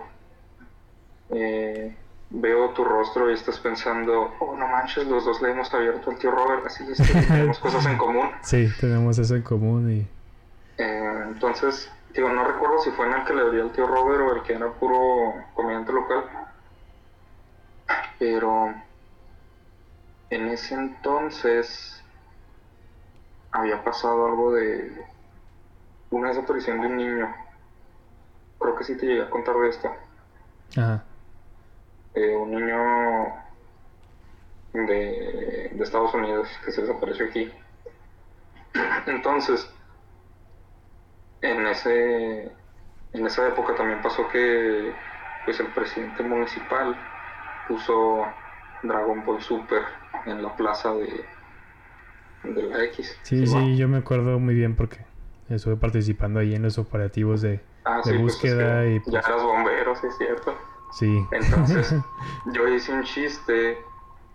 [1.30, 1.94] Eh,
[2.30, 6.18] veo tu rostro y estás pensando, oh no manches, los dos le hemos abierto al
[6.18, 8.30] tío Robert, así es que tenemos cosas en común.
[8.42, 10.06] Sí, tenemos eso en común y...
[10.78, 14.22] Eh, entonces, digo, no recuerdo si fue en el que le abría al tío Robert
[14.22, 16.24] o el que era puro comediante local,
[18.18, 18.72] pero
[20.30, 22.02] en ese entonces
[23.50, 25.04] había pasado algo de
[26.10, 27.34] una desaparición de un niño.
[28.58, 29.90] Creo que sí te llegué a contar de esto.
[30.76, 31.04] Ajá.
[32.14, 33.34] Eh, un niño
[34.72, 37.50] de, de Estados Unidos que se desapareció aquí.
[39.06, 39.72] Entonces,
[41.42, 42.52] en ese
[43.12, 44.92] en esa época también pasó que
[45.44, 46.96] pues el presidente municipal
[47.66, 48.24] puso
[48.82, 49.82] Dragon Ball Super
[50.26, 51.24] en la plaza de,
[52.44, 53.18] de la X.
[53.22, 54.98] Sí, sí, yo me acuerdo muy bien porque
[55.56, 59.96] estuve participando ahí en los operativos de, ah, pues búsqueda y ya pues eras bombero,
[59.96, 60.56] sí es cierto.
[60.92, 61.26] Sí.
[61.30, 61.94] Entonces,
[62.52, 63.78] yo hice un chiste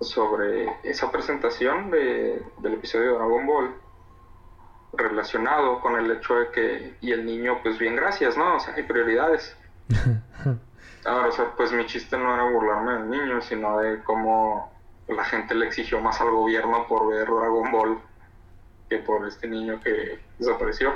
[0.01, 3.75] sobre esa presentación de, del episodio de Dragon Ball
[4.93, 8.55] relacionado con el hecho de que y el niño pues bien gracias, ¿no?
[8.55, 9.55] O sea, hay prioridades.
[11.05, 14.73] Ahora, o sea, pues mi chiste no era burlarme del niño, sino de cómo
[15.07, 17.99] la gente le exigió más al gobierno por ver Dragon Ball
[18.89, 20.93] que por este niño que desapareció.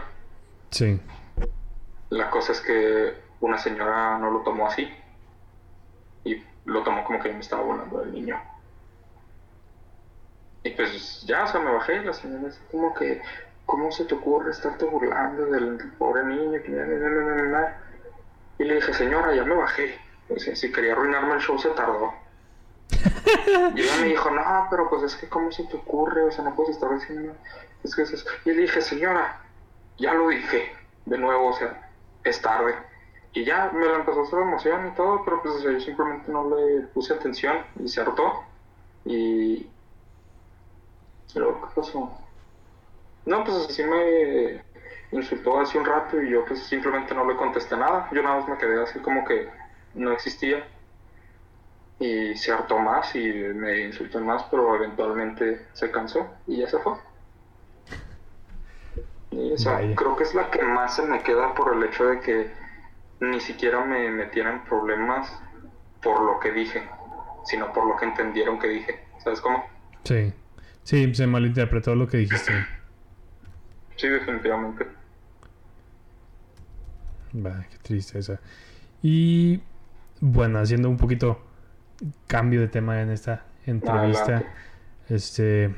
[0.71, 0.99] Sí.
[2.10, 4.89] La cosa es que una señora no lo tomó así
[6.23, 8.41] y lo tomó como que me estaba burlando del niño.
[10.63, 13.21] Y pues ya, o sea, me bajé y la señora así como que,
[13.65, 16.60] ¿cómo se te ocurre estarte burlando del pobre niño?
[18.58, 19.97] Y le dije, señora, ya me bajé.
[20.38, 22.13] si quería arruinarme el show se tardó.
[23.75, 26.43] y ella me dijo, no, pero pues es que cómo se te ocurre, o sea,
[26.43, 27.34] no puedes estar diciendo
[27.84, 29.41] es que es Y le dije, señora,
[29.97, 30.71] ya lo dije,
[31.06, 31.89] de nuevo, o sea,
[32.23, 32.75] es tarde.
[33.34, 36.56] Y ya me lo empezó a hacer emoción y todo, pero pues yo simplemente no
[36.56, 38.43] le puse atención y se hartó.
[39.06, 39.69] Y...
[41.34, 42.17] Pero, ¿qué pasó?
[43.25, 44.63] No, pues así me
[45.12, 48.10] insultó hace un rato y yo pues simplemente no le contesté nada.
[48.12, 49.47] Yo nada más me quedé así como que
[49.93, 50.67] no existía.
[51.99, 56.79] Y se hartó más y me insultó más, pero eventualmente se cansó y ya se
[56.79, 56.93] fue
[59.95, 62.51] creo que es la que más se me queda por el hecho de que
[63.19, 65.31] ni siquiera me metieran problemas
[66.01, 66.81] por lo que dije.
[67.45, 68.99] sino por lo que entendieron que dije.
[69.23, 69.65] ¿Sabes cómo?
[70.03, 70.33] Sí.
[70.83, 72.51] Sí, se malinterpretó lo que dijiste.
[73.95, 74.85] Sí, definitivamente.
[77.35, 78.39] Va, qué tristeza.
[79.01, 79.62] Y
[80.19, 81.41] bueno, haciendo un poquito
[82.27, 84.43] cambio de tema en esta entrevista.
[85.09, 85.73] Este.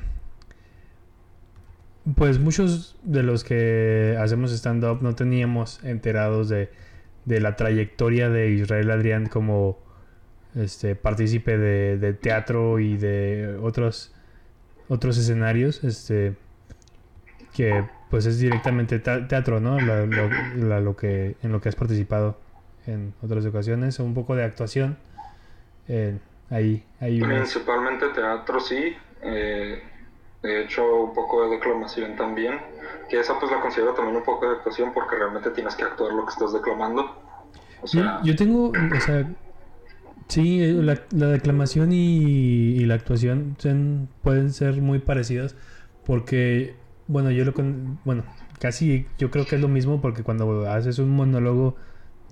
[2.15, 6.71] Pues muchos de los que hacemos stand-up no teníamos enterados de,
[7.25, 9.77] de, la trayectoria de Israel Adrián como
[10.55, 14.13] este partícipe de, de teatro y de otros
[14.89, 15.83] otros escenarios.
[15.83, 16.35] Este
[17.53, 19.79] que pues es directamente teatro, ¿no?
[19.79, 22.37] lo que, en lo que has participado
[22.85, 24.97] en otras ocasiones, un poco de actuación.
[25.87, 26.17] Eh,
[26.49, 28.95] ahí, ahí Principalmente teatro, sí.
[29.21, 29.81] Eh,
[30.41, 32.59] de hecho, un poco de declamación también.
[33.09, 36.13] Que esa pues la considero también un poco de actuación porque realmente tienes que actuar
[36.13, 37.15] lo que estás declamando.
[38.23, 39.29] yo, tengo, o sea,
[40.27, 43.57] sí, la, la declamación y, y, la actuación
[44.23, 45.55] pueden ser muy parecidas
[46.05, 46.75] porque
[47.11, 48.23] bueno, yo lo con, bueno,
[48.59, 51.75] casi yo creo que es lo mismo porque cuando haces un monólogo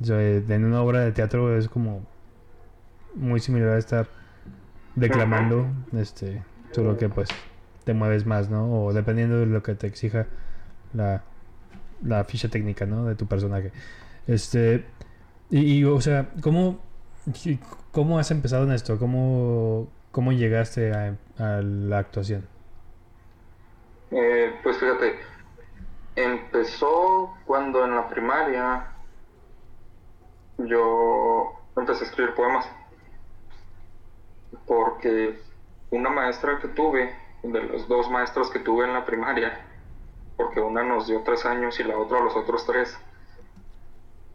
[0.08, 2.08] en una obra de teatro es como
[3.16, 4.08] muy similar a estar
[4.96, 7.30] declamando, este, solo que pues
[7.84, 8.86] te mueves más, ¿no?
[8.86, 10.28] O dependiendo de lo que te exija
[10.94, 11.24] la,
[12.04, 13.06] la ficha técnica, ¿no?
[13.06, 13.72] De tu personaje.
[14.28, 14.86] Este,
[15.50, 16.80] y, o sea, ¿cómo,
[17.92, 19.00] ¿cómo has empezado en esto?
[19.00, 22.48] ¿Cómo, cómo llegaste a la actuación?
[24.12, 25.20] Eh, pues fíjate,
[26.16, 28.88] empezó cuando en la primaria
[30.58, 32.68] yo empecé a escribir poemas.
[34.66, 35.40] Porque
[35.92, 39.66] una maestra que tuve, de los dos maestros que tuve en la primaria,
[40.38, 42.98] porque una nos dio tres años y la otra los otros tres,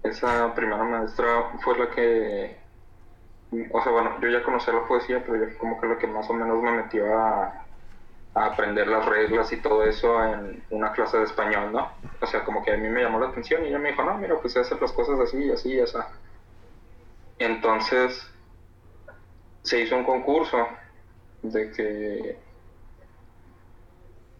[0.02, 2.56] esa primera maestra fue la que,
[3.72, 6.28] o sea, bueno, yo ya conocía la poesía, pero yo como que la que más
[6.28, 7.60] o menos me metió a,
[8.36, 11.88] aprender las reglas y todo eso en una clase de español, ¿no?
[12.20, 14.18] O sea, como que a mí me llamó la atención y ella me dijo, no,
[14.18, 15.96] mira, pues se hacen las cosas así y así y así.
[17.38, 18.28] Entonces,
[19.64, 20.68] se hizo un concurso
[21.42, 22.38] de que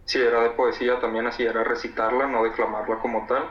[0.05, 3.47] si era de poesía también así era recitarla, no declamarla como tal.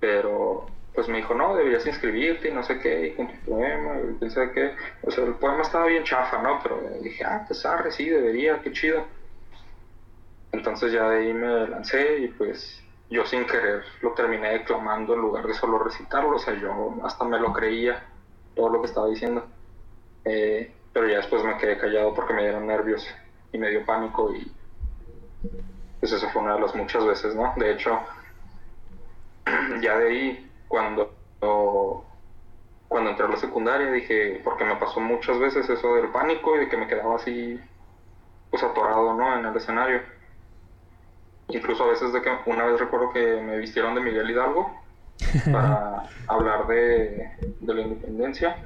[0.00, 3.98] Pero pues me dijo, no, deberías inscribirte y no sé qué, y con tu poema,
[3.98, 6.60] y pensé que, o sea, el poema estaba bien chafa, ¿no?
[6.62, 9.04] Pero dije, ah, pues arre, sí, debería, qué chido.
[10.52, 12.80] Entonces ya de ahí me lancé y pues
[13.10, 17.24] yo sin querer lo terminé declamando en lugar de solo recitarlo, o sea, yo hasta
[17.24, 18.04] me lo creía
[18.54, 19.44] todo lo que estaba diciendo.
[20.24, 23.06] Eh, pero ya después me quedé callado porque me dieron nervios
[23.52, 24.50] y me dio pánico y
[26.00, 27.52] pues eso fue una de las muchas veces, ¿no?
[27.56, 27.98] De hecho,
[29.80, 31.14] ya de ahí cuando,
[32.88, 36.60] cuando entré a la secundaria dije, porque me pasó muchas veces eso del pánico y
[36.60, 37.60] de que me quedaba así,
[38.50, 39.38] pues atorado, ¿no?
[39.38, 40.00] En el escenario.
[41.48, 44.80] Incluso a veces de que una vez recuerdo que me vistieron de Miguel Hidalgo
[45.52, 48.56] para hablar de, de la independencia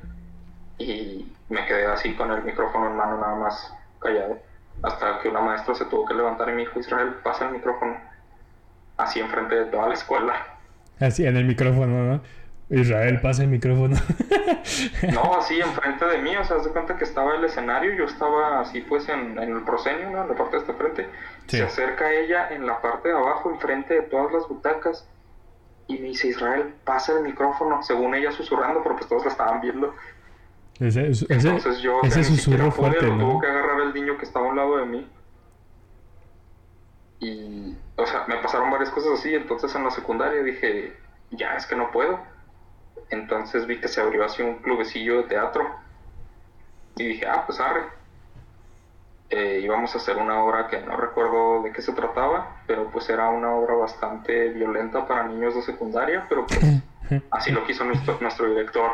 [0.78, 4.38] y me quedé así con el micrófono en mano nada más callado
[4.82, 7.96] hasta que una maestra se tuvo que levantar y me dijo Israel pasa el micrófono
[8.96, 10.58] así enfrente de toda la escuela
[11.00, 12.20] Así en el micrófono, ¿no?
[12.70, 13.96] Israel, pasa el micrófono.
[15.12, 18.60] no, así enfrente de mí, o sea, de cuenta que estaba el escenario, yo estaba
[18.60, 20.22] así pues en, el proscenio, ¿no?
[20.22, 21.08] En la parte de esta frente.
[21.46, 25.08] Se acerca ella en la parte de abajo, enfrente de todas las butacas,
[25.86, 29.62] y me dice, Israel, pasa el micrófono, según ella susurrando, porque pues todos la estaban
[29.62, 29.94] viendo.
[30.80, 33.18] Ese, Entonces yo, ese susurro fuerte, ¿no?
[33.18, 35.08] Tuvo que agarrar el niño que estaba a un lado de mí.
[37.20, 40.96] Y, o sea, me pasaron varias cosas así, entonces en la secundaria dije,
[41.32, 42.20] ya es que no puedo.
[43.10, 45.68] Entonces vi que se abrió así un clubecillo de teatro.
[46.96, 47.82] Y dije, ah, pues arre.
[49.30, 53.10] Eh, íbamos a hacer una obra que no recuerdo de qué se trataba, pero pues
[53.10, 56.60] era una obra bastante violenta para niños de secundaria, pero pues
[57.30, 58.90] así lo quiso nuestro, nuestro director.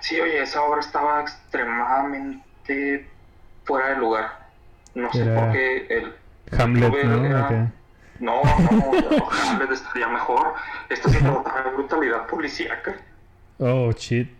[0.00, 3.08] Sí, oye, esa obra estaba extremadamente
[3.64, 4.48] fuera de lugar.
[4.94, 6.14] No sé por qué el,
[6.58, 7.72] Hamlet, ¿no?
[8.20, 10.54] No, no, Hamlet estaría mejor.
[10.88, 12.96] Esto se trataba de brutalidad policíaca.
[13.58, 14.30] Oh, shit.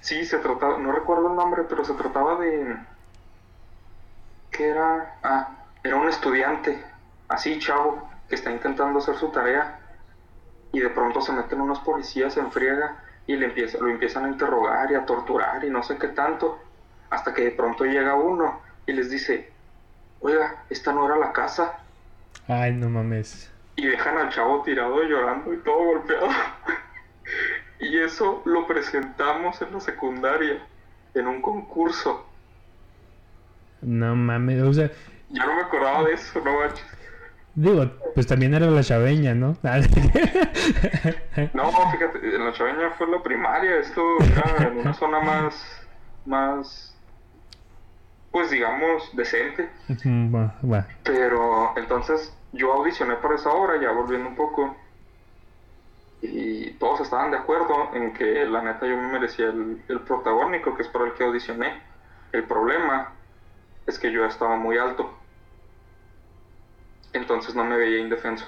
[0.00, 2.76] Sí, se trataba, no recuerdo el nombre, pero se trataba de...
[4.50, 5.16] ¿Qué era?
[5.22, 5.48] Ah,
[5.82, 6.82] era un estudiante,
[7.28, 9.80] así chavo, que está intentando hacer su tarea
[10.72, 14.28] y de pronto se meten unos policías en friega y le empieza, lo empiezan a
[14.28, 16.58] interrogar y a torturar y no sé qué tanto,
[17.10, 19.50] hasta que de pronto llega uno y les dice,
[20.20, 21.78] oiga, esta no era la casa.
[22.48, 23.50] Ay, no mames.
[23.76, 26.28] Y dejan al chavo tirado llorando y todo golpeado.
[27.80, 30.62] y eso lo presentamos en la secundaria,
[31.14, 32.26] en un concurso.
[33.80, 34.90] No mames, o sea.
[35.30, 36.84] Ya no me acordaba de eso, no manches.
[37.56, 39.56] Digo, pues también era la chaveña, ¿no?
[41.54, 45.86] no, fíjate, en la chaveña fue la primaria, esto era en una zona más,
[46.26, 46.96] más,
[48.32, 49.70] pues digamos, decente.
[51.04, 54.76] Pero entonces yo audicioné por esa obra, ya volviendo un poco,
[56.22, 60.74] y todos estaban de acuerdo en que la neta yo me merecía el, el protagónico,
[60.74, 61.80] que es por el que audicioné.
[62.32, 63.12] El problema
[63.86, 65.23] es que yo estaba muy alto
[67.14, 68.46] entonces no me veía indefenso.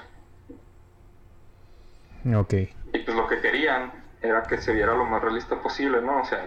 [2.34, 2.54] Ok.
[2.92, 6.22] Y pues lo que querían era que se viera lo más realista posible, ¿no?
[6.22, 6.46] O sea,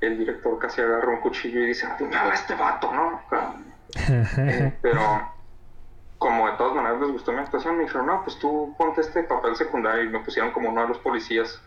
[0.00, 3.20] el, director casi agarra un cuchillo y dice, apuñala a este vato, ¿no?
[4.36, 5.00] Eh, pero
[6.18, 9.22] como de todas maneras les gustó mi actuación, me dijeron, no, pues tú ponte este
[9.22, 11.62] papel secundario y me pusieron como uno de los policías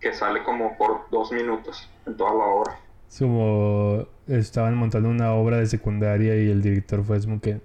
[0.00, 2.76] que sale como por dos minutos en toda la obra.
[3.18, 7.60] Como estaban montando una obra de secundaria y el director fue como que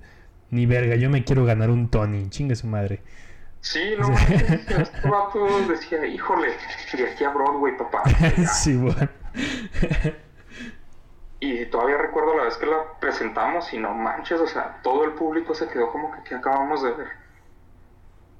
[0.51, 3.01] ni verga, yo me quiero ganar un Tony, chingue su madre.
[3.61, 6.49] Sí, no, este vato decía, híjole,
[6.93, 8.03] de aquí a Broadway, papá.
[8.53, 9.09] sí, bueno.
[11.39, 15.13] y todavía recuerdo la vez que la presentamos y no manches, o sea, todo el
[15.13, 17.07] público se quedó como que, ¿qué acabamos de ver?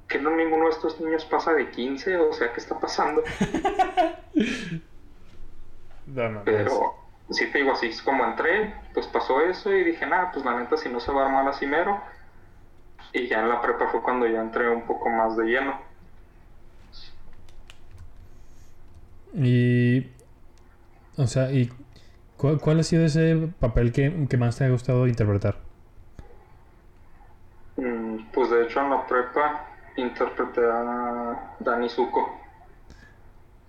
[0.08, 3.24] Que no ninguno de estos niños pasa de 15, o sea, ¿qué está pasando?
[6.43, 7.00] Pero
[7.32, 10.60] sí te digo, así es como entré, pues pasó eso y dije, nada, pues la
[10.60, 12.02] neta, si no se va a armar así mero.
[13.13, 15.80] Y ya en la prepa fue cuando ya entré un poco más de lleno.
[19.34, 20.08] Y.
[21.17, 21.70] O sea, ¿y
[22.38, 25.58] cuál, ha sido ese papel que, que, más te ha gustado interpretar?
[27.76, 29.67] Mm, pues de hecho en la prepa
[29.98, 32.39] interpreté a Dani Zuko.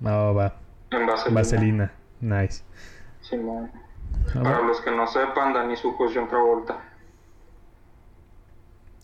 [0.01, 0.55] No, va.
[0.91, 1.41] En Vaselina.
[1.41, 1.93] Vaselina.
[2.21, 2.65] Nice.
[4.35, 6.77] Para los que no sepan, Dani Zuko es John Travolta.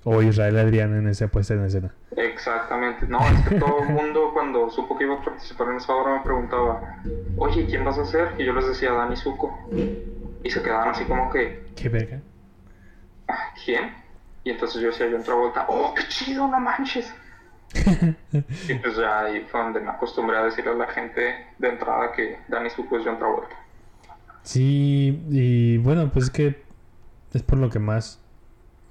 [0.04, 1.92] O Israel Adrián en esa puesta en escena.
[2.16, 3.06] Exactamente.
[3.06, 6.14] No, es que todo el mundo cuando supo que iba a participar en esa obra
[6.14, 6.96] me preguntaba,
[7.36, 8.32] oye, ¿quién vas a hacer?
[8.38, 9.68] Y yo les decía Dani Zuko.
[10.42, 11.66] Y se quedaban así como que...
[11.76, 12.20] ¿Qué verga?
[13.64, 13.92] ¿Quién?
[14.44, 17.12] Y entonces yo decía John Travolta, ¡oh, qué chido, no manches!
[18.32, 22.12] y pues ya ahí fue donde me acostumbré a decirle a la gente de entrada
[22.12, 23.56] que Dani Zuko es John Travolta.
[24.48, 26.56] Sí, y bueno, pues es que
[27.34, 28.18] es por lo que más.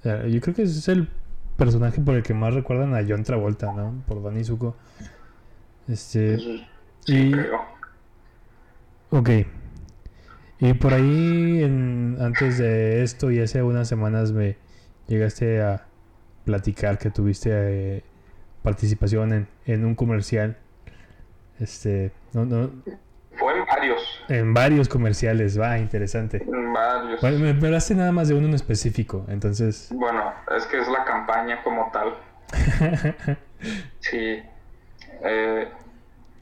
[0.04, 1.08] yo creo que ese es el
[1.56, 4.04] personaje por el que más recuerdan a John Travolta, ¿no?
[4.06, 4.76] Por Danny Zuko.
[5.88, 6.38] Este.
[7.08, 7.32] y.
[9.10, 9.30] Ok.
[10.60, 14.58] Y por ahí, en, antes de esto y hace unas semanas, me
[15.08, 15.88] llegaste a
[16.44, 18.04] platicar que tuviste eh,
[18.62, 20.56] participación en, en un comercial.
[21.58, 22.12] Este.
[22.32, 22.70] No, no.
[24.28, 26.42] En varios comerciales, va, interesante.
[26.42, 27.20] En varios.
[27.20, 29.88] Bueno, me hablaste nada más de uno en específico, entonces.
[29.92, 32.14] Bueno, es que es la campaña como tal.
[34.00, 34.42] sí.
[35.22, 35.68] Eh,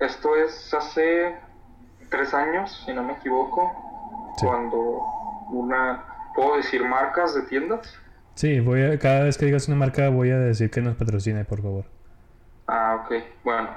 [0.01, 1.37] esto es hace
[2.11, 5.03] tres años, si no me equivoco, cuando
[5.51, 6.05] una...
[6.35, 7.94] ¿Puedo decir marcas de tiendas?
[8.35, 11.46] Sí, voy a, cada vez que digas una marca voy a decir que nos patrocine,
[11.46, 11.87] por favor.
[12.66, 13.14] Ah, ok.
[13.42, 13.70] Bueno.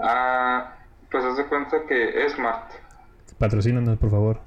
[0.00, 0.74] Ah,
[1.10, 2.70] pues haz de cuenta que Smart.
[3.38, 4.40] Patrocínanos, por favor.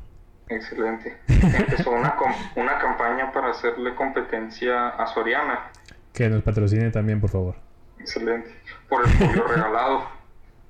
[0.50, 1.18] Excelente.
[1.28, 2.16] Empezó una,
[2.56, 5.72] una campaña para hacerle competencia a Soriana.
[6.14, 7.56] Que nos patrocine también, por favor.
[8.00, 8.52] Excelente.
[8.90, 10.04] Por el julio regalado.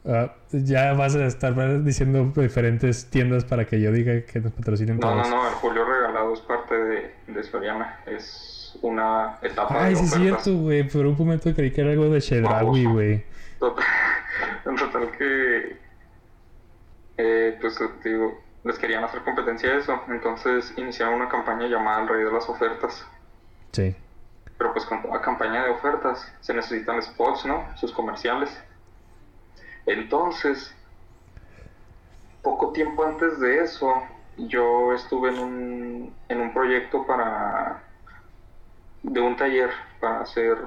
[0.03, 4.97] Ah, ya vas a estar diciendo diferentes tiendas para que yo diga que nos patrocinen
[4.97, 7.99] no, No, no, el julio regalado es parte de, de Soriana.
[8.07, 10.89] Es una etapa Ay, sí es cierto, güey.
[10.89, 13.23] Por un momento creí que era algo de Shedrawi, güey.
[13.59, 13.85] Total,
[14.65, 15.77] en total que
[17.23, 22.07] eh, pues digo, les querían hacer competencia a eso, entonces iniciaron una campaña llamada El
[22.07, 23.05] Rey de las Ofertas.
[23.71, 23.95] Sí.
[24.57, 27.65] Pero pues con toda campaña de ofertas se necesitan spots, ¿no?
[27.77, 28.49] Sus comerciales.
[29.85, 30.75] Entonces,
[32.41, 33.93] poco tiempo antes de eso,
[34.37, 37.83] yo estuve en un, en un proyecto para
[39.03, 40.57] de un taller para hacer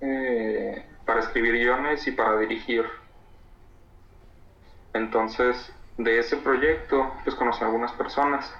[0.00, 2.86] eh, para escribir guiones y para dirigir
[4.94, 5.72] entonces
[6.04, 8.52] de ese proyecto, pues conocí a algunas personas.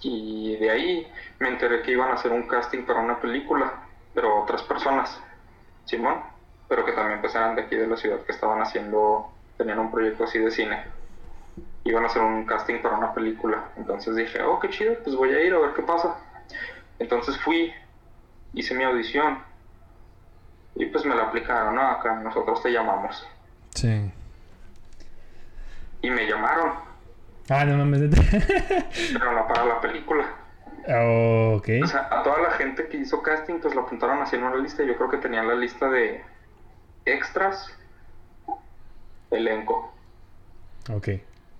[0.00, 3.82] Y de ahí me enteré que iban a hacer un casting para una película,
[4.14, 5.20] pero otras personas,
[5.84, 6.22] Simón,
[6.68, 9.90] pero que también pues eran de aquí de la ciudad que estaban haciendo, tenían un
[9.90, 10.84] proyecto así de cine.
[11.84, 13.70] Iban a hacer un casting para una película.
[13.76, 16.16] Entonces dije, oh, qué chido, pues voy a ir a ver qué pasa.
[16.98, 17.72] Entonces fui,
[18.52, 19.38] hice mi audición
[20.74, 21.82] y pues me la aplicaron, ¿no?
[21.82, 23.26] Acá nosotros te llamamos.
[23.74, 24.12] Sí
[26.02, 26.72] y me llamaron.
[27.48, 28.00] Ah, no mames.
[29.12, 30.24] Pero no para la película.
[30.86, 31.68] Ok.
[31.82, 34.56] O sea, a toda la gente que hizo casting, pues lo apuntaron así en una
[34.56, 34.82] lista.
[34.84, 36.22] Yo creo que tenían la lista de
[37.04, 37.74] extras,
[39.30, 39.92] elenco.
[40.90, 41.08] Ok.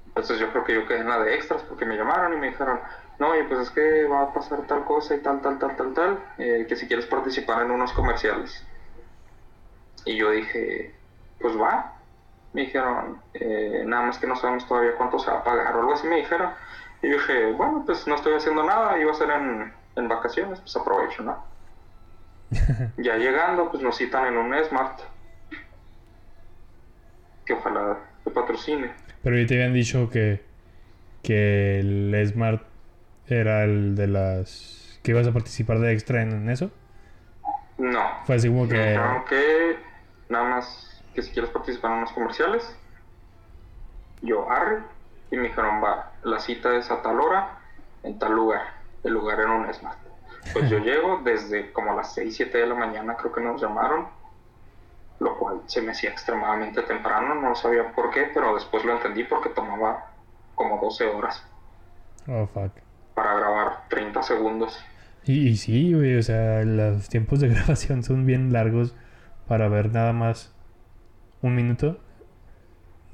[0.08, 2.48] Entonces yo creo que yo quedé en la de extras porque me llamaron y me
[2.48, 2.80] dijeron,
[3.18, 5.94] no, y pues es que va a pasar tal cosa y tal, tal, tal, tal,
[5.94, 8.64] tal, eh, que si quieres participar en unos comerciales.
[10.04, 10.94] Y yo dije,
[11.40, 11.97] pues va.
[12.52, 15.80] Me dijeron, eh, nada más que no sabemos todavía cuánto se va a pagar o
[15.80, 16.50] algo así me dijeron.
[17.02, 20.76] Y dije, bueno, pues no estoy haciendo nada, iba a ser en, en vacaciones, pues
[20.76, 21.44] aprovecho, ¿no?
[22.96, 25.00] ya llegando, pues nos citan en un Smart.
[27.44, 28.92] Que ojalá te patrocine.
[29.22, 30.42] Pero ya te habían dicho que,
[31.22, 32.62] que el Smart
[33.26, 34.98] era el de las...
[35.02, 36.70] que ibas a participar de extra en eso.
[37.76, 38.02] No.
[38.24, 38.78] Fue así como Me que...
[38.78, 39.76] dijeron que
[40.28, 40.87] nada más
[41.18, 42.76] que si quieres participar en unos comerciales.
[44.22, 44.82] Yo arre.
[45.32, 47.58] Y me dijeron, va, la cita es a tal hora,
[48.04, 48.62] en tal lugar.
[49.02, 49.98] El lugar era un Smart.
[50.52, 53.60] Pues yo llego desde como a las 6, 7 de la mañana, creo que nos
[53.60, 54.06] llamaron.
[55.18, 59.24] Lo cual se me hacía extremadamente temprano, no sabía por qué, pero después lo entendí
[59.24, 60.12] porque tomaba
[60.54, 61.44] como 12 horas
[62.28, 62.70] Oh, fuck.
[63.14, 64.78] para grabar 30 segundos.
[65.24, 68.94] Y, y sí, güey, o sea, los tiempos de grabación son bien largos
[69.48, 70.54] para ver nada más
[71.42, 71.98] un minuto.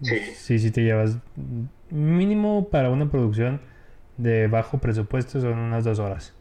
[0.03, 0.19] Sí.
[0.35, 1.19] Sí, sí te llevas
[1.91, 3.61] mínimo para una producción
[4.17, 6.35] de bajo presupuesto son unas dos horas.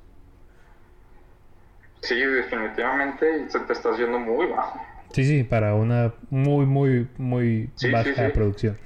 [2.01, 4.79] Sí, definitivamente se te está haciendo muy bajo.
[5.11, 8.31] Sí, sí, para una muy, muy, muy Sí, baja sí.
[8.31, 8.77] producción.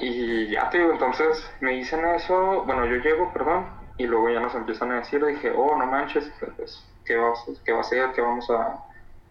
[0.00, 3.66] Y ya te digo, entonces me dicen eso, bueno, yo llego, perdón,
[3.96, 7.32] y luego ya nos empiezan a decir, dije, oh, no manches, pues, ¿qué va,
[7.64, 8.12] qué va a ser?
[8.12, 8.84] ¿Qué vamos a,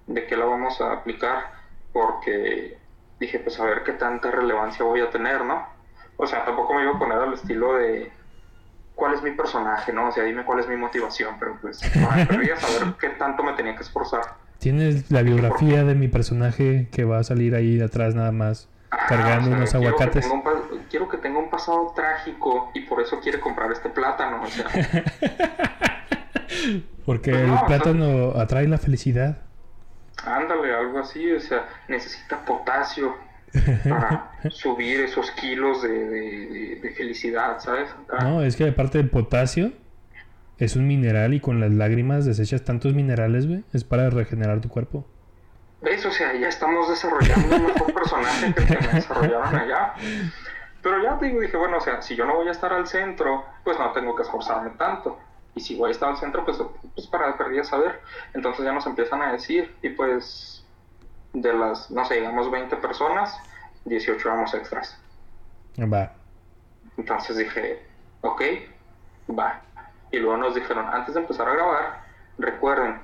[0.07, 1.43] de qué la vamos a aplicar?
[1.94, 2.78] Porque
[3.20, 5.66] dije, pues a ver qué tanta relevancia voy a tener, ¿no?
[6.18, 8.12] O sea, tampoco me iba a poner al estilo de
[8.96, 10.10] cuál es mi personaje, ¿no?
[10.10, 11.80] O sea, dime cuál es mi motivación, pero pues,
[12.30, 14.22] quería saber qué tanto me tenía que esforzar.
[14.60, 18.70] Tienes la biografía de mi personaje que va a salir ahí de atrás nada más,
[19.10, 20.30] cargando Ah, o sea, unos quiero que aguacates.
[20.30, 24.41] tenga un quiero que tenga un pasado trágico y por eso quiere comprar este plátano.
[24.44, 24.66] O sea,
[27.06, 29.38] Porque Pues el no, o sea- plátano atrae la felicidad.
[30.26, 31.32] Ándale, algo así.
[31.32, 33.16] O sea, necesita potasio
[33.88, 35.90] para subir esos kilos de,
[36.82, 37.90] de- felicidad, ¿sabes?
[38.22, 39.72] No, es que aparte del potasio,
[40.60, 43.64] es un mineral y con las lágrimas desechas tantos minerales, güey.
[43.74, 45.06] Es para regenerar tu cuerpo.
[45.82, 46.06] ¿Ves?
[46.06, 49.94] O sea, ya estamos desarrollando un mejor personaje que el que me desarrollaron allá.
[50.82, 52.88] Pero ya te digo, dije, bueno, o sea, si yo no voy a estar al
[52.88, 55.20] centro, pues no tengo que esforzarme tanto.
[55.56, 56.58] Y si voy estar al centro, pues,
[56.95, 58.01] pues para perdida saber.
[58.34, 60.66] Entonces ya nos empiezan a decir, y pues
[61.34, 63.38] de las, no sé, digamos 20 personas,
[63.86, 64.99] 18 éramos extras.
[65.80, 66.14] Va.
[66.97, 67.86] Entonces dije,
[68.22, 68.41] ok,
[69.38, 69.62] va.
[70.12, 72.04] Y luego nos dijeron, antes de empezar a grabar,
[72.38, 72.99] recuerden,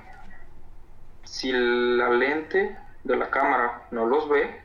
[1.24, 4.60] si la lente de la cámara no los ve,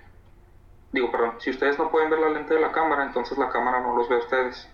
[0.91, 3.79] digo, perdón, si ustedes no pueden ver la lente de la cámara, entonces la cámara
[3.81, 4.69] no los ve a ustedes.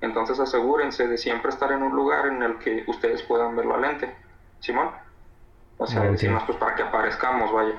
[0.00, 3.78] Entonces asegúrense de siempre estar en un lugar en el que ustedes puedan ver la
[3.78, 4.14] lente.
[4.60, 4.90] Simón.
[5.76, 6.10] O sea, Ok.
[6.10, 7.74] decimos pues para que aparezcamos, vaya.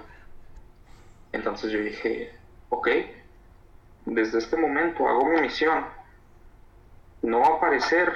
[1.32, 2.34] Entonces yo dije,
[2.70, 2.88] ok,
[4.06, 5.86] desde este momento hago mi misión.
[7.22, 8.14] No aparecer,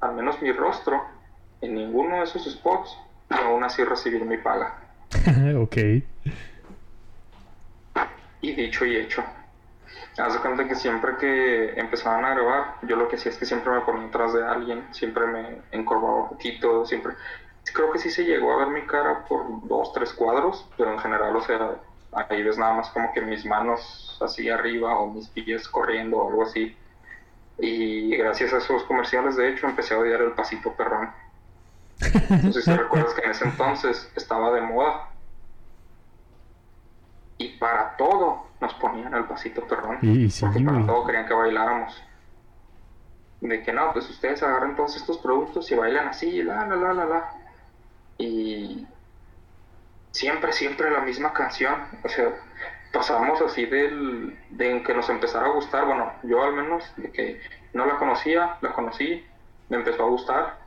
[0.00, 1.04] al menos mi rostro,
[1.60, 2.96] en ninguno de esos spots
[3.30, 4.78] y aún así recibir mi paga.
[5.58, 5.76] ok.
[8.40, 9.24] Y dicho y hecho.
[10.18, 13.44] Haz de cuenta que siempre que empezaban a grabar, yo lo que hacía es que
[13.44, 17.12] siempre me ponía atrás de alguien, siempre me encorvaba un poquito, siempre.
[17.74, 20.98] Creo que sí se llegó a ver mi cara por dos, tres cuadros, pero en
[21.00, 21.72] general, o sea,
[22.12, 26.28] ahí ves nada más como que mis manos así arriba o mis pies corriendo o
[26.30, 26.74] algo así.
[27.58, 31.10] Y gracias a esos comerciales, de hecho, empecé a odiar el pasito perrón.
[31.98, 35.10] Sé si recuerdas que en ese entonces estaba de moda.
[37.38, 39.98] Y para todo nos ponían el pasito perrón.
[40.02, 42.02] Y- y sí, porque para todo querían que bailáramos.
[43.40, 46.92] De que no, pues ustedes agarren todos estos productos y bailan así, la, la, la,
[46.94, 47.30] la, la.
[48.18, 48.86] Y
[50.10, 51.74] siempre, siempre la misma canción.
[52.02, 52.30] O sea,
[52.92, 55.84] pasamos así del, de que nos empezara a gustar.
[55.84, 57.40] Bueno, yo al menos, de que
[57.74, 59.24] no la conocía, la conocí,
[59.68, 60.58] me empezó a gustar,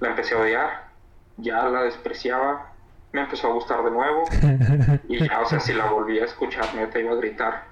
[0.00, 0.88] la empecé a odiar,
[1.36, 2.72] ya la despreciaba,
[3.12, 4.24] me empezó a gustar de nuevo.
[5.08, 7.64] Y ya, o sea, si la volví a escuchar, me te iba a gritar.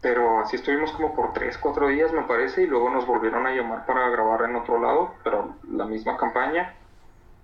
[0.00, 3.52] Pero así estuvimos como por 3, 4 días, me parece, y luego nos volvieron a
[3.52, 6.74] llamar para grabar en otro lado, pero la misma campaña.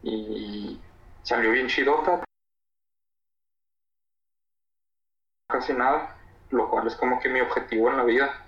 [0.02, 0.80] Y
[1.22, 2.22] salió bien chidota.
[5.48, 6.16] Casi nada,
[6.50, 8.43] lo cual es como que mi objetivo en la vida.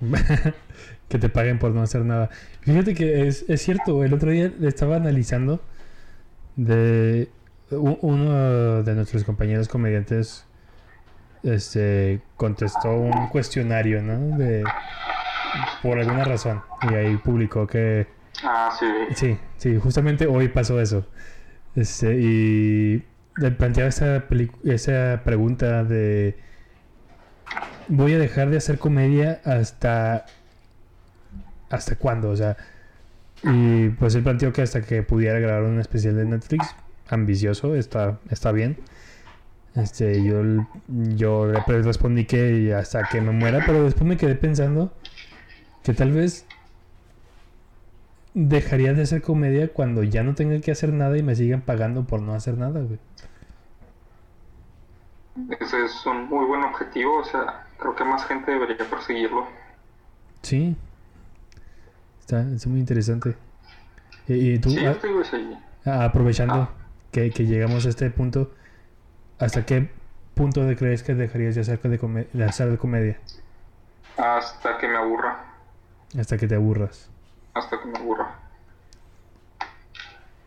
[1.08, 2.30] que te paguen por no hacer nada.
[2.62, 5.62] Fíjate que es, es cierto, el otro día estaba analizando
[6.56, 7.28] de
[7.70, 10.44] uno de nuestros compañeros comediantes
[11.42, 14.36] este contestó un cuestionario, ¿no?
[14.36, 14.64] De
[15.82, 18.06] por alguna razón y ahí publicó que
[18.44, 21.06] ah sí sí sí justamente hoy pasó eso
[21.74, 23.04] este y
[23.58, 24.24] planteaba esa
[24.64, 26.38] esa pregunta de
[27.88, 30.26] voy a dejar de hacer comedia hasta
[31.68, 32.56] hasta cuándo o sea
[33.42, 36.74] y pues él planteó que hasta que pudiera grabar un especial de Netflix
[37.08, 38.76] ambicioso está está bien
[39.74, 40.42] este, yo,
[40.88, 44.92] yo le respondí que hasta que me muera, pero después me quedé pensando
[45.84, 46.44] que tal vez
[48.34, 52.04] dejaría de hacer comedia cuando ya no tenga que hacer nada y me sigan pagando
[52.04, 52.98] por no hacer nada, güey.
[55.60, 59.46] Ese es un muy buen objetivo, o sea, creo que más gente debería perseguirlo.
[60.42, 60.76] Sí.
[62.20, 63.36] Está, muy interesante.
[64.28, 64.86] Y, tú, sí,
[65.84, 66.70] aprovechando ah.
[67.10, 68.50] que, que llegamos a este punto,
[69.40, 69.90] ¿Hasta qué
[70.34, 73.18] punto de crees que dejarías de hacer de, de hacer de comedia?
[74.18, 75.46] Hasta que me aburra.
[76.18, 77.08] Hasta que te aburras.
[77.54, 78.34] Hasta que me aburra.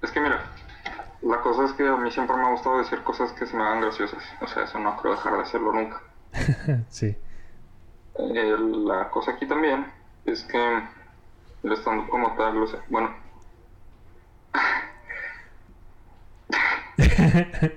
[0.04, 0.42] Es que mira,
[1.24, 3.64] la cosa es que a mí siempre me ha gustado decir cosas que se me
[3.64, 4.24] hagan graciosas.
[4.42, 6.02] O sea, eso no creo dejar de hacerlo nunca.
[6.90, 7.16] sí.
[8.20, 9.88] Eh, la cosa aquí también
[10.26, 10.84] es que
[11.64, 13.16] el stand como tal, o sea, bueno.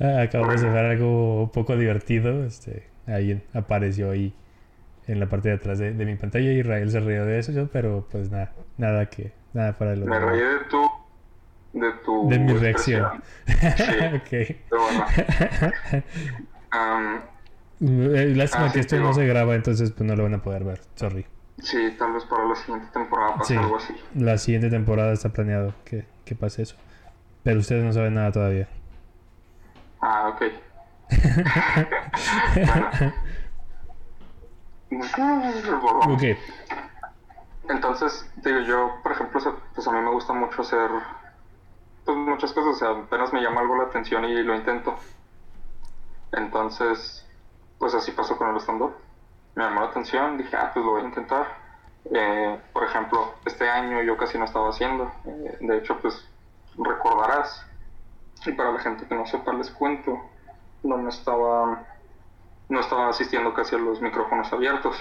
[0.00, 2.44] Ah, acabo de hacer algo un poco divertido.
[2.44, 4.34] Este, ahí apareció ahí
[5.06, 6.52] en la parte de atrás de, mi pantalla.
[6.52, 10.18] y Israel se rió de eso, pero pues nada, nada que, nada para lo Me
[10.18, 10.90] reí de tu,
[11.72, 12.28] de tu.
[12.28, 13.22] De mi reacción.
[13.46, 14.56] Sí.
[16.72, 17.22] Bueno.
[18.14, 20.64] Eh, lástima ah, que esto no se graba, entonces pues no lo van a poder
[20.64, 20.80] ver.
[20.94, 21.26] Sorry.
[21.58, 23.94] Sí, tal vez para la siguiente temporada pase algo así.
[24.14, 26.76] La siguiente temporada está planeado que, que pase eso.
[27.42, 28.68] Pero ustedes no saben nada todavía.
[30.00, 30.42] Ah, ok.
[36.08, 36.22] ok.
[37.68, 39.40] Entonces, digo, yo, por ejemplo,
[39.74, 40.88] pues a mí me gusta mucho hacer
[42.04, 44.94] pues muchas cosas, o sea, apenas me llama algo la atención y lo intento.
[46.32, 47.26] Entonces,
[47.78, 48.92] pues así pasó con el stand-up.
[49.54, 51.46] Me llamó la atención, dije, ah, pues lo voy a intentar.
[52.10, 55.10] Eh, por ejemplo, este año yo casi no estaba haciendo.
[55.24, 56.26] Eh, de hecho, pues
[56.76, 57.66] recordarás
[58.44, 60.18] y para la gente que no sepa, les cuento,
[60.82, 61.80] no me estaba,
[62.68, 64.96] no estaba asistiendo casi a los micrófonos abiertos.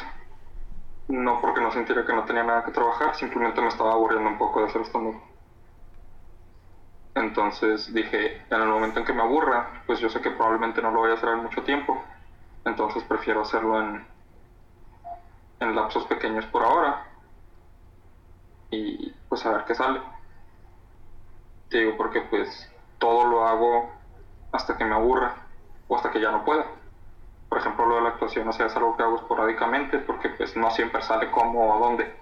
[1.07, 4.37] No porque no sintiera que no tenía nada que trabajar, simplemente me estaba aburriendo un
[4.37, 5.15] poco de hacer stand
[7.13, 10.91] Entonces dije, en el momento en que me aburra, pues yo sé que probablemente no
[10.91, 12.01] lo voy a hacer en mucho tiempo.
[12.63, 14.05] Entonces prefiero hacerlo en,
[15.59, 17.05] en lapsos pequeños por ahora.
[18.69, 19.99] Y pues a ver qué sale.
[21.69, 23.91] Te digo porque pues todo lo hago
[24.53, 25.35] hasta que me aburra
[25.87, 26.65] o hasta que ya no pueda.
[27.49, 30.55] Por ejemplo, lo de la actuación, o sea, es algo que hago esporádicamente porque pues
[30.55, 32.15] no siempre sale cómo o dónde.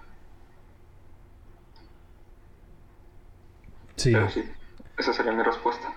[3.94, 4.12] Sí.
[4.12, 4.50] Pero sí,
[5.00, 5.88] esa sería mi respuesta.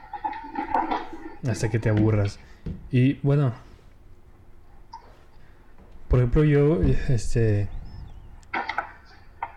[1.48, 2.40] Hasta que te aburras.
[2.92, 3.54] Y bueno,
[6.08, 7.68] por ejemplo, yo, este,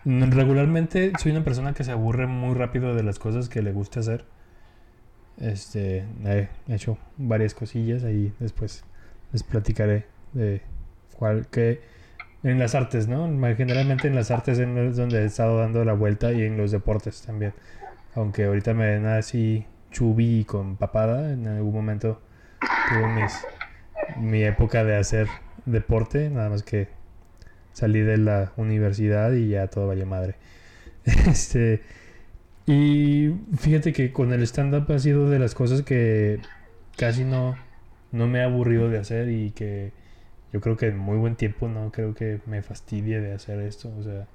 [0.04, 4.00] regularmente soy una persona que se aburre muy rápido de las cosas que le gusta
[4.00, 4.24] hacer.
[5.38, 8.84] Este, he hecho varias cosillas ahí después
[9.32, 10.62] les platicaré de
[11.18, 11.82] cuál que
[12.42, 13.28] en las artes, ¿no?
[13.54, 17.22] Generalmente en las artes es donde he estado dando la vuelta y en los deportes
[17.22, 17.52] también.
[18.16, 22.20] Aunque ahorita me ven así chubi con papada, en algún momento
[22.88, 23.28] tuve
[24.18, 25.28] mi época de hacer
[25.66, 26.88] deporte, nada más que
[27.72, 30.34] salí de la universidad y ya todo vaya madre.
[31.28, 31.82] Este,
[32.66, 36.40] y fíjate que con el stand-up ha sido de las cosas que
[36.96, 37.54] casi no,
[38.12, 39.92] no me he aburrido de hacer y que
[40.52, 43.92] yo creo que en muy buen tiempo no creo que me fastidie de hacer esto.
[43.96, 44.26] O sea,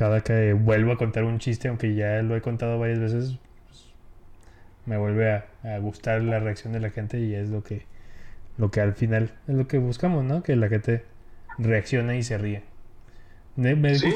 [0.00, 3.92] cada que vuelvo a contar un chiste, aunque ya lo he contado varias veces, pues,
[4.86, 5.44] me vuelve a,
[5.82, 7.84] gustar la reacción de la gente y es lo que,
[8.56, 10.42] lo que al final es lo que buscamos, ¿no?
[10.42, 11.04] Que la gente
[11.58, 12.62] reaccione y se ríe.
[13.58, 14.14] sí,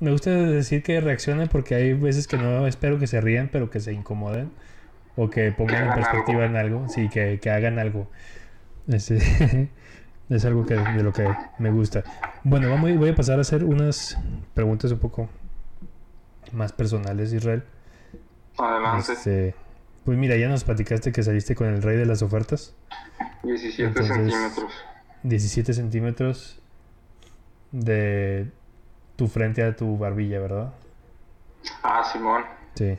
[0.00, 3.68] me gusta decir que reaccionen porque hay veces que no espero que se rían, pero
[3.68, 4.52] que se incomoden
[5.16, 8.08] o que pongan en perspectiva en algo, sí, que, hagan algo.
[8.88, 9.18] Este,
[10.30, 12.02] es algo que, de lo que me gusta.
[12.42, 14.18] Bueno, vamos, voy a pasar a hacer unas
[14.54, 15.28] preguntas un poco
[16.52, 17.64] más personales, Israel.
[18.58, 19.12] Adelante.
[19.12, 19.54] Este,
[20.04, 22.74] pues mira, ya nos platicaste que saliste con el rey de las ofertas.
[23.42, 24.72] 17 centímetros.
[25.22, 26.60] 17 centímetros
[27.72, 28.50] de
[29.16, 30.74] tu frente a tu barbilla, ¿verdad?
[31.82, 32.44] Ah, Simón.
[32.74, 32.98] Sí.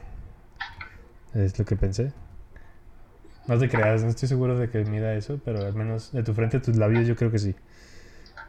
[1.33, 2.11] Es lo que pensé.
[3.47, 6.33] No te creas, no estoy seguro de que mida eso, pero al menos de tu
[6.33, 7.55] frente a tus labios yo creo que sí.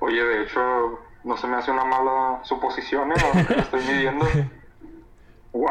[0.00, 3.14] Oye, de hecho, no se me hace una mala suposición, ¿eh?
[3.22, 4.26] Ahora que lo estoy midiendo.
[5.52, 5.66] ¡Wow!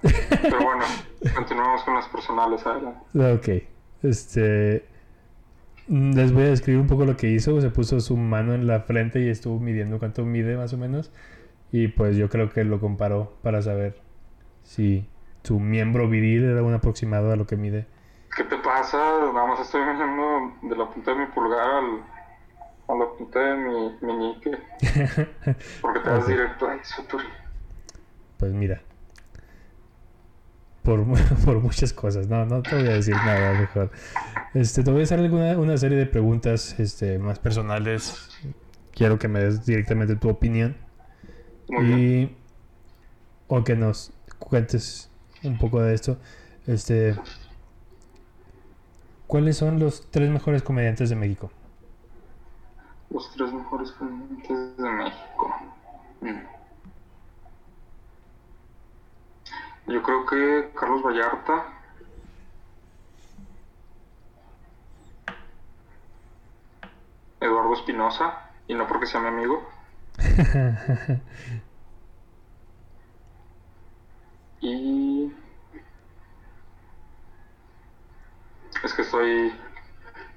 [0.00, 0.84] Pero bueno,
[1.34, 3.00] continuamos con las personales, adelante.
[3.14, 3.64] Ok.
[4.02, 4.86] Este.
[5.86, 7.60] Les voy a describir un poco lo que hizo.
[7.60, 11.12] Se puso su mano en la frente y estuvo midiendo cuánto mide más o menos.
[11.72, 14.00] Y pues yo creo que lo comparó para saber
[14.62, 15.06] si
[15.42, 17.86] su miembro viril era un aproximado a lo que mide.
[18.36, 18.98] ¿Qué te pasa?
[19.32, 22.02] Nada más estoy midiendo de la punta de mi pulgar al,
[22.88, 24.50] a la punta de mi meñique.
[25.80, 27.24] Porque te vas directo a eso, Turi.
[28.38, 28.82] Pues mira.
[30.82, 31.04] Por,
[31.44, 32.26] por muchas cosas.
[32.28, 33.90] No, no te voy a decir nada mejor.
[34.52, 38.30] Este, te voy a hacer alguna, una serie de preguntas este, más personales.
[38.92, 40.76] Quiero que me des directamente tu opinión.
[41.68, 41.98] Muy bien.
[41.98, 42.36] y
[43.46, 45.10] o que nos cuentes
[45.42, 46.18] un poco de esto.
[46.66, 47.14] Este,
[49.34, 51.50] ¿cuáles son los tres mejores comediantes de México?
[53.10, 55.56] Los tres mejores comediantes de México.
[56.20, 56.38] Mm.
[59.88, 61.64] Yo creo que Carlos Vallarta.
[67.40, 69.68] Eduardo Espinosa, y no porque sea mi amigo.
[74.60, 75.30] Y.
[78.84, 79.52] Es que estoy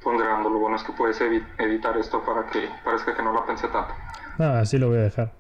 [0.04, 0.50] ponderando.
[0.50, 3.68] Lo bueno es que puedes evi- editar esto para que parezca que no la pensé
[3.68, 3.94] tanto.
[4.38, 5.34] no, así lo voy a dejar.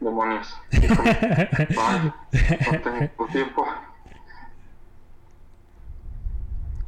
[0.00, 0.54] Demonios.
[0.72, 2.12] Ay,
[2.72, 3.66] no tengo tiempo.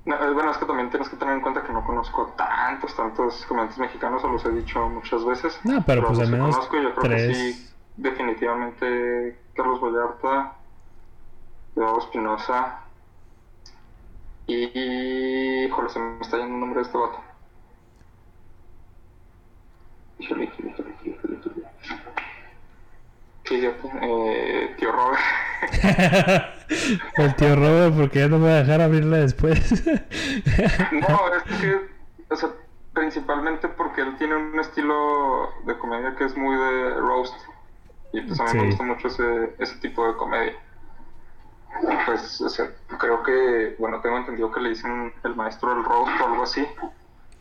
[0.05, 2.95] No, eh, bueno, es que también tienes que tener en cuenta que no conozco tantos,
[2.97, 5.61] tantos comediantes mexicanos, se los he dicho muchas veces.
[5.65, 7.37] No, pero pues los al que menos conozco, yo creo que tres.
[7.57, 10.55] sí, definitivamente Carlos Vallarta,
[11.77, 12.81] Eduardo Espinosa
[14.55, 15.65] y...
[15.67, 17.21] Híjole, se me está yendo el nombre de este vato.
[20.19, 21.67] Híjole, híjole, híjole, híjole, híjole.
[23.45, 23.89] Qué idiota.
[24.03, 25.21] Eh, tío Robert.
[27.17, 29.83] El tío Robert, porque ya no me va a dejar abrirla después.
[30.93, 31.81] No, es que,
[32.31, 32.51] o sea,
[32.93, 37.35] principalmente porque él tiene un estilo de comedia que es muy de roast.
[38.13, 38.57] Y pues a mí Sí.
[38.59, 40.53] me gusta mucho ese, ese tipo de comedia.
[41.83, 45.85] Y pues, o sea, creo que, bueno, tengo entendido que le dicen el maestro del
[45.85, 46.67] roast o algo así.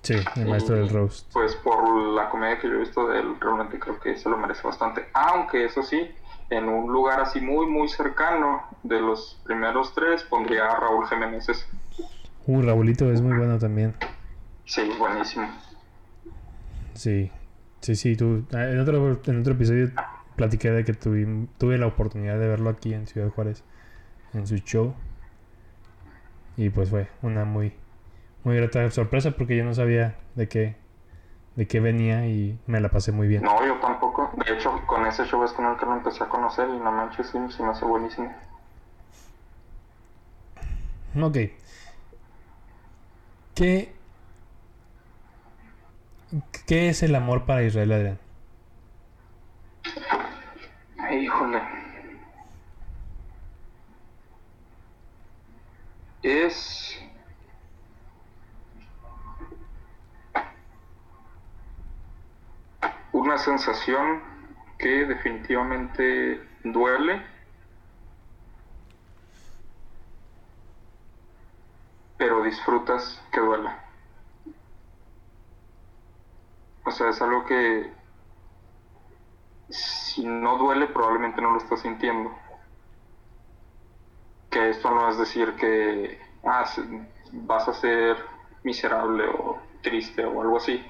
[0.04, 1.32] sí, el maestro del roast.
[1.34, 4.38] Pues por la comedia que yo he visto de él, realmente creo que se lo
[4.38, 5.08] merece bastante.
[5.14, 6.10] Aunque eso sí,
[6.50, 11.68] en un lugar así muy, muy cercano de los primeros tres, pondría a Raúl Jiménez.
[12.48, 13.96] Uh, Raulito es muy bueno también.
[14.66, 15.48] Sí, buenísimo.
[16.94, 17.32] Sí,
[17.82, 18.16] sí, sí.
[18.16, 19.90] Tú, ah, en, otro, en otro episodio
[20.36, 23.64] platiqué de que tuvi- tuve la oportunidad de verlo aquí en Ciudad Juárez,
[24.34, 24.94] en su show.
[26.58, 27.74] Y pues fue una muy,
[28.44, 30.76] muy grata sorpresa porque yo no sabía de qué,
[31.56, 33.44] de qué venía y me la pasé muy bien.
[33.44, 34.32] No, yo tampoco.
[34.46, 36.92] De hecho, con ese show es con el que lo empecé a conocer y no
[36.92, 38.34] manches, sí, se me hace buenísimo.
[41.22, 41.38] Ok.
[43.56, 43.94] ¿Qué,
[46.68, 48.20] ¿Qué es el amor para Israel Adrián?
[51.12, 51.79] Híjole.
[56.22, 57.00] Es...
[63.12, 64.22] Una sensación
[64.78, 67.22] que definitivamente duele,
[72.18, 73.84] pero disfrutas que duela.
[76.86, 77.92] O sea, es algo que
[79.70, 82.36] si no duele probablemente no lo estás sintiendo.
[84.50, 86.66] Que esto no es decir que ah,
[87.32, 88.18] vas a ser
[88.64, 90.84] miserable o triste o algo así,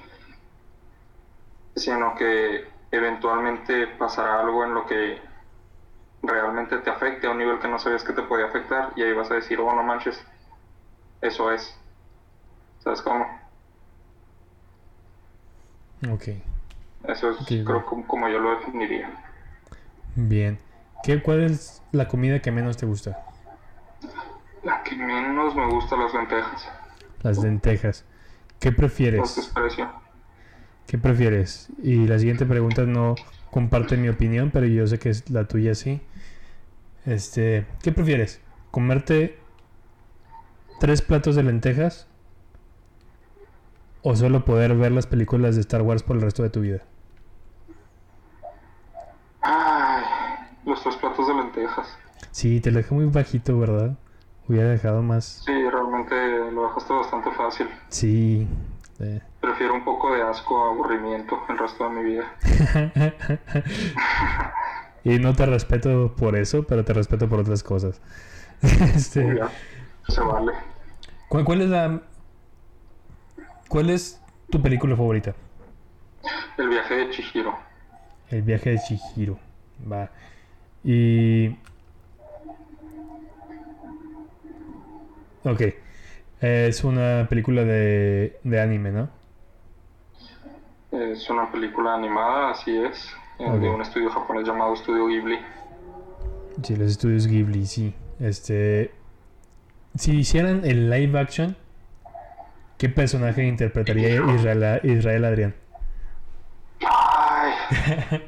[1.75, 5.21] sino que eventualmente pasará algo en lo que
[6.21, 9.13] realmente te afecte a un nivel que no sabías que te podía afectar y ahí
[9.13, 10.25] vas a decir, oh no manches,
[11.21, 11.75] eso es.
[12.79, 13.25] ¿Sabes cómo?
[16.09, 16.29] Ok,
[17.03, 19.09] Eso es, creo, como, como yo lo definiría.
[20.15, 20.59] bien.
[21.01, 23.17] ¿Qué, ¿Cuál es la comida que menos te gusta?
[24.95, 26.69] menos me gustan las lentejas.
[27.21, 28.05] Las lentejas.
[28.59, 29.51] ¿Qué prefieres?
[30.85, 31.69] ¿Qué prefieres?
[31.81, 33.15] Y la siguiente pregunta no
[33.51, 36.01] comparte mi opinión, pero yo sé que es la tuya sí.
[37.05, 38.41] Este, ¿qué prefieres?
[38.71, 39.39] ¿Comerte
[40.79, 42.07] tres platos de lentejas
[44.01, 46.81] o solo poder ver las películas de Star Wars por el resto de tu vida?
[49.41, 50.03] Ay,
[50.65, 51.97] los tres platos de lentejas.
[52.31, 53.97] Sí, te lo dejé muy bajito, ¿verdad?
[54.49, 55.43] Hubiera dejado más.
[55.45, 57.67] Sí, realmente lo dejaste bastante fácil.
[57.89, 58.47] Sí.
[58.99, 59.21] eh.
[59.39, 62.25] Prefiero un poco de asco a aburrimiento el resto de mi vida.
[65.03, 68.01] y no te respeto por eso, pero te respeto por otras cosas.
[68.63, 69.51] este, Ya,
[70.07, 70.53] se vale.
[71.29, 72.01] ¿cuál, cuál es la.
[73.67, 74.19] ¿Cuál es
[74.49, 75.35] tu película favorita?
[76.57, 77.55] El viaje de Chihiro.
[78.31, 79.37] El viaje de Chihiro.
[79.89, 80.09] Va.
[80.83, 81.55] Y.
[85.43, 85.61] Ok.
[86.41, 89.09] Es una película de, de anime, ¿no?
[90.91, 95.39] Es una película animada, así es, eh, de un estudio japonés llamado Estudio Ghibli.
[96.63, 97.93] Sí, los estudios Ghibli, sí.
[98.19, 98.91] Este.
[99.95, 101.55] Si hicieran el live action,
[102.77, 105.55] ¿qué personaje interpretaría Israel, Israel Adrián?
[106.81, 107.53] Ay,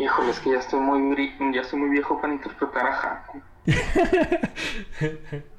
[0.00, 3.42] híjole, es que ya estoy muy ya estoy muy viejo para interpretar a Haku.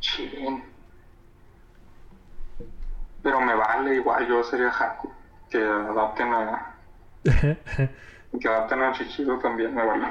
[0.00, 0.62] Chin.
[3.22, 5.10] Pero me vale igual, yo sería Haku.
[5.50, 6.74] Que adapten a
[8.40, 10.06] que adapten a Chichiro también me vale.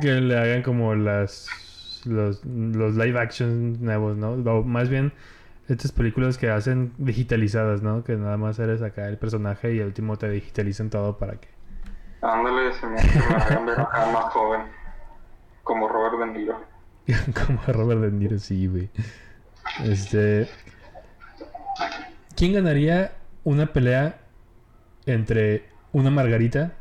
[0.00, 4.32] que le hagan como las los, los live action nuevos, ¿no?
[4.32, 5.12] O más bien
[5.68, 8.04] estas películas que hacen digitalizadas, ¿no?
[8.04, 11.48] Que nada más eres acá el personaje y al último te digitalizan todo para que
[12.22, 14.62] Ándale, se me que me hagan ver acá más joven.
[15.62, 16.60] Como Robert De Niro.
[17.46, 18.90] como a Robert De Niro, sí, güey.
[19.84, 20.48] Este
[22.36, 23.12] ¿Quién ganaría
[23.44, 24.18] una pelea
[25.06, 26.72] entre una margarita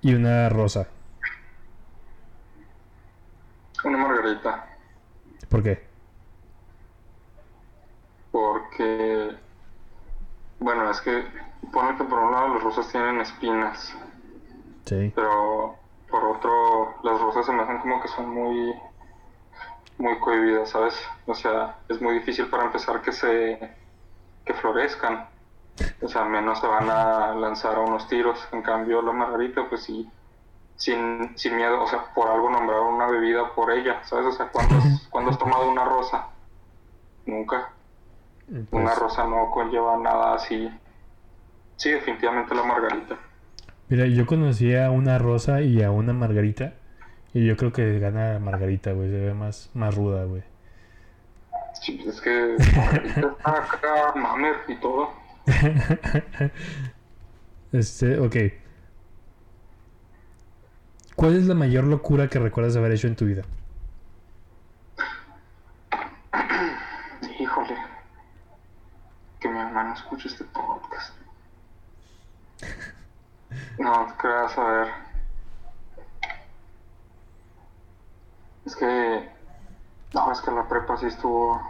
[0.00, 0.88] y una rosa?
[3.84, 4.66] Una margarita.
[5.48, 5.82] ¿Por qué?
[8.30, 9.30] Porque,
[10.58, 11.24] bueno, es que
[11.72, 13.94] pone que por un lado las rosas tienen espinas,
[14.86, 15.12] Sí.
[15.14, 15.76] pero
[16.12, 18.74] por otro las rosas se me hacen como que son muy,
[19.98, 20.94] muy cohibidas, ¿sabes?
[21.26, 23.74] O sea, es muy difícil para empezar que se,
[24.44, 25.26] que florezcan.
[26.02, 28.46] O sea, menos se van a lanzar a unos tiros.
[28.52, 30.08] En cambio, la margarita, pues sí,
[30.76, 34.26] sin, sin miedo, o sea, por algo nombraron una bebida por ella, ¿sabes?
[34.26, 36.28] O sea, ¿cuándo has, ¿cuándo has tomado una rosa?
[37.24, 37.70] Nunca.
[38.70, 40.70] Una rosa no conlleva nada así.
[41.76, 43.16] Sí, definitivamente la margarita.
[43.92, 46.72] Mira, yo conocí a una rosa y a una margarita.
[47.34, 49.10] Y yo creo que gana margarita, güey.
[49.10, 50.42] Se ve más, más ruda, güey.
[51.74, 55.12] Sí, es que margarita está acá, mamer y todo.
[57.72, 58.36] este, ok.
[61.14, 63.42] ¿Cuál es la mayor locura que recuerdas haber hecho en tu vida?
[67.38, 67.76] Híjole.
[69.38, 71.14] Que mi hermano escuche este podcast.
[73.78, 74.88] No, te creas, a ver.
[78.64, 79.28] Es que.
[80.14, 81.60] No, es que la prepa sí estuvo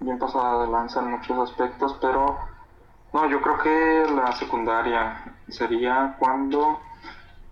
[0.00, 2.38] bien pasada de lanza en muchos aspectos, pero.
[3.12, 6.80] No, yo creo que la secundaria sería cuando.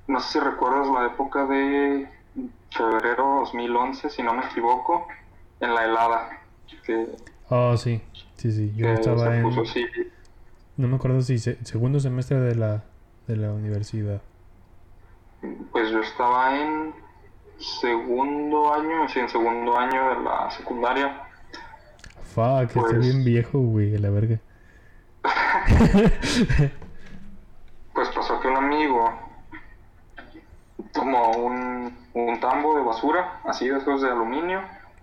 [0.06, 2.08] No sé si recuerdas la época de
[2.70, 5.06] febrero 2011, si no me equivoco,
[5.60, 6.30] en la helada.
[6.84, 7.08] Que,
[7.48, 8.02] Oh, sí.
[8.36, 8.72] Sí, sí.
[8.74, 9.42] Yo estaba en...
[9.42, 9.64] puso
[10.76, 12.84] No me acuerdo si se- segundo semestre de la,
[13.30, 14.20] de la universidad.
[15.72, 16.94] Pues yo estaba en
[17.58, 21.22] segundo año, sí, en segundo año de la secundaria.
[22.34, 24.38] Fuck, estoy Pues- bien viejo, güey, a la verga.
[27.94, 29.12] Pues pasó que un amigo
[30.92, 34.62] tomó un, un tambo de basura, así de esos de aluminio,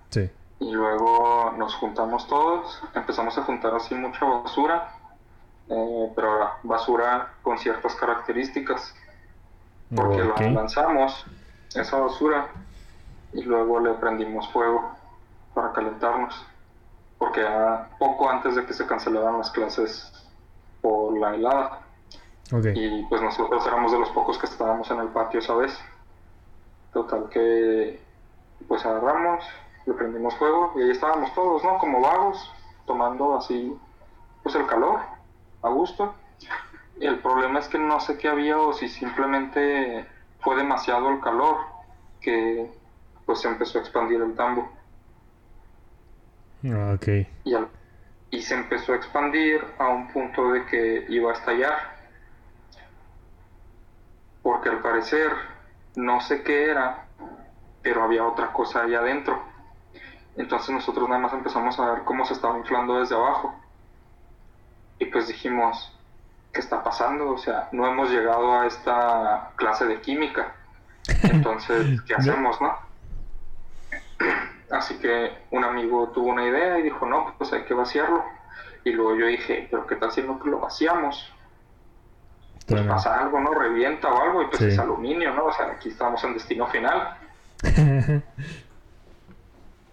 [0.10, 0.30] Sí.
[0.60, 4.94] y luego nos juntamos todos, empezamos a juntar así mucha basura,
[5.70, 8.96] eh, pero basura con ciertas características,
[9.96, 10.40] porque Ok.
[10.40, 11.26] la lanzamos,
[11.76, 12.48] esa basura,
[13.34, 14.96] y luego le prendimos fuego
[15.54, 16.46] para calentarnos,
[17.18, 20.12] porque era poco antes de que se cancelaran las clases
[20.82, 21.82] por la helada.
[22.76, 25.78] Y pues nosotros éramos de los pocos que estábamos en el patio esa vez.
[26.94, 28.02] Total que
[28.68, 29.44] pues agarramos,
[29.86, 31.78] le prendimos fuego y ahí estábamos todos, ¿no?
[31.78, 32.52] Como vagos,
[32.86, 33.78] tomando así
[34.44, 35.02] pues el calor,
[35.62, 36.16] a gusto.
[37.00, 40.08] El problema es que no sé qué había o si simplemente
[40.40, 41.58] fue demasiado el calor
[42.22, 42.72] que
[43.26, 44.72] pues se empezó a expandir el tambo.
[46.66, 47.08] Ah, Ok.
[47.44, 47.70] y, al-
[48.32, 51.98] y se empezó a expandir a un punto de que iba a estallar.
[54.42, 55.32] Porque al parecer,
[55.96, 57.06] no sé qué era,
[57.82, 59.40] pero había otra cosa ahí adentro.
[60.36, 63.54] Entonces nosotros nada más empezamos a ver cómo se estaba inflando desde abajo.
[65.00, 65.94] Y pues dijimos,
[66.54, 67.30] ¿qué está pasando?
[67.30, 70.56] O sea, no hemos llegado a esta clase de química.
[71.24, 72.76] Entonces, ¿qué hacemos, no?
[74.72, 78.24] Así que un amigo tuvo una idea y dijo, no, pues hay que vaciarlo.
[78.84, 81.32] Y luego yo dije, pero ¿qué tal si no lo vaciamos?
[82.68, 83.54] Pues pasa algo, ¿no?
[83.54, 85.46] Revienta o algo y pues es aluminio, ¿no?
[85.46, 87.18] O sea, aquí estamos en destino final.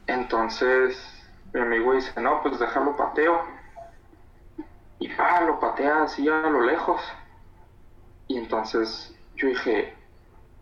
[0.06, 1.14] Entonces
[1.52, 3.42] mi amigo dice, no, pues déjalo pateo.
[5.04, 6.98] Y pa, lo patea así a lo lejos.
[8.26, 9.94] Y entonces yo dije,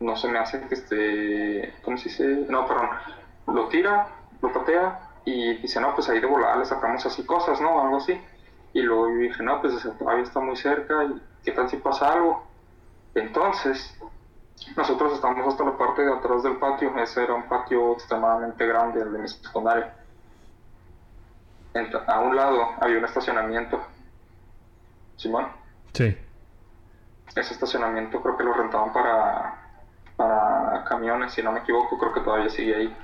[0.00, 2.24] no se me hace que esté, ¿cómo se dice?
[2.48, 2.88] No, perdón,
[3.46, 4.08] lo tira,
[4.40, 7.82] lo patea y dice, no, pues ahí de volada le sacamos así cosas, ¿no?
[7.82, 8.20] Algo así.
[8.72, 12.12] Y luego yo dije, no, pues todavía está muy cerca y qué tal si pasa
[12.12, 12.44] algo.
[13.14, 13.96] Entonces,
[14.76, 19.02] nosotros estamos hasta la parte de atrás del patio, ese era un patio extremadamente grande,
[19.02, 19.94] el de mi secundaria.
[22.08, 23.80] a un lado había un estacionamiento.
[25.16, 25.48] ¿Simón?
[25.92, 26.16] Sí.
[27.34, 29.54] Ese estacionamiento creo que lo rentaban para,
[30.16, 32.96] para camiones, si no me equivoco, creo que todavía sigue ahí.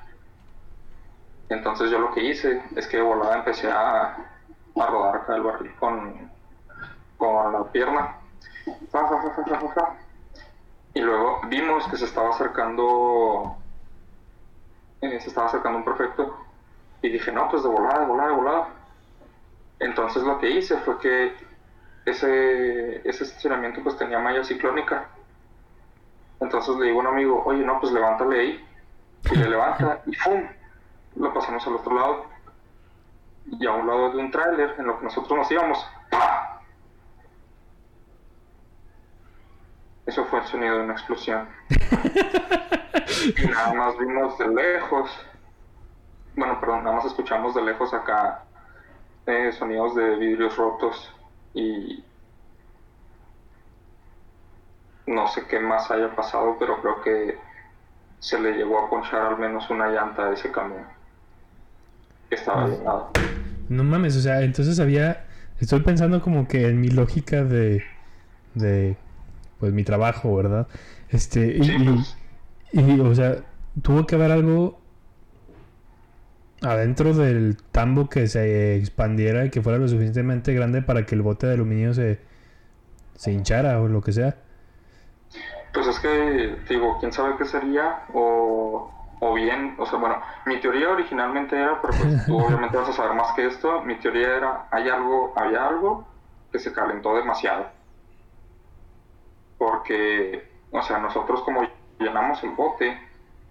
[1.49, 4.17] Entonces yo lo que hice es que de volada empecé a,
[4.77, 6.31] a rodar acá el barril con,
[7.17, 8.17] con la pierna.
[10.95, 13.57] y luego vimos que se estaba acercando
[15.01, 16.37] eh, se estaba acercando un prefecto
[17.03, 18.69] y dije no pues de volada de volada de volada
[19.79, 21.33] entonces lo que hice fue que
[22.11, 25.09] ese ese estacionamiento pues tenía malla ciclónica
[26.41, 28.69] entonces le digo a un amigo oye no pues levántale ahí
[29.31, 30.43] y le levanta y ¡fum!
[31.17, 32.27] lo pasamos al otro lado
[33.51, 35.87] y a un lado de un tráiler en lo que nosotros nos íbamos.
[40.07, 41.49] Eso fue el sonido de una explosión.
[43.37, 45.11] y nada más vimos de lejos,
[46.35, 48.45] bueno, perdón, nada más escuchamos de lejos acá
[49.27, 51.13] eh, sonidos de vidrios rotos
[51.55, 52.05] y
[55.07, 57.39] no sé qué más haya pasado, pero creo que
[58.21, 60.85] se le llegó a ponchar al menos una llanta a ese camión
[62.29, 63.11] que estaba llenado.
[63.69, 65.27] No mames, o sea, entonces había.
[65.61, 67.83] Estoy pensando como que en mi lógica de.
[68.55, 68.97] de.
[69.59, 70.69] pues mi trabajo, ¿verdad?
[71.09, 71.57] Este.
[71.57, 72.17] Y, pues.
[72.73, 73.37] y, o sea,
[73.83, 74.81] tuvo que haber algo.
[76.63, 81.23] Adentro del tambo que se expandiera y que fuera lo suficientemente grande para que el
[81.23, 82.21] bote de aluminio se.
[83.15, 84.37] se hinchara o lo que sea.
[85.73, 90.61] Pues es que, digo, quién sabe qué sería o o bien, o sea, bueno, mi
[90.61, 94.37] teoría originalmente era, pero pues tú obviamente vas a saber más que esto, mi teoría
[94.37, 96.07] era, hay algo, había algo
[96.53, 97.67] que se calentó demasiado.
[99.59, 101.63] Porque, o sea, nosotros como
[101.99, 102.97] llenamos el bote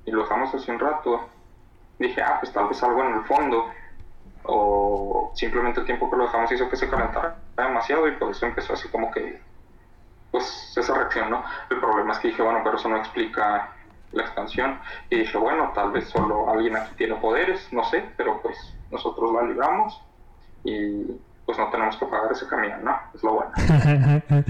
[0.05, 1.27] y lo dejamos así un rato,
[1.99, 3.69] dije, ah, pues tal vez algo en el fondo,
[4.43, 8.45] o simplemente el tiempo que lo dejamos hizo que se calentara demasiado y por eso
[8.45, 9.41] empezó así como que,
[10.31, 11.43] pues esa reacción, ¿no?
[11.69, 13.71] El problema es que dije, bueno, pero eso no explica
[14.13, 14.79] la expansión
[15.09, 18.57] y dije, bueno, tal vez solo alguien aquí tiene poderes, no sé, pero pues
[18.91, 20.01] nosotros la libramos
[20.63, 21.03] y
[21.45, 22.97] pues no tenemos que pagar ese camión, ¿no?
[23.13, 23.51] Es lo bueno.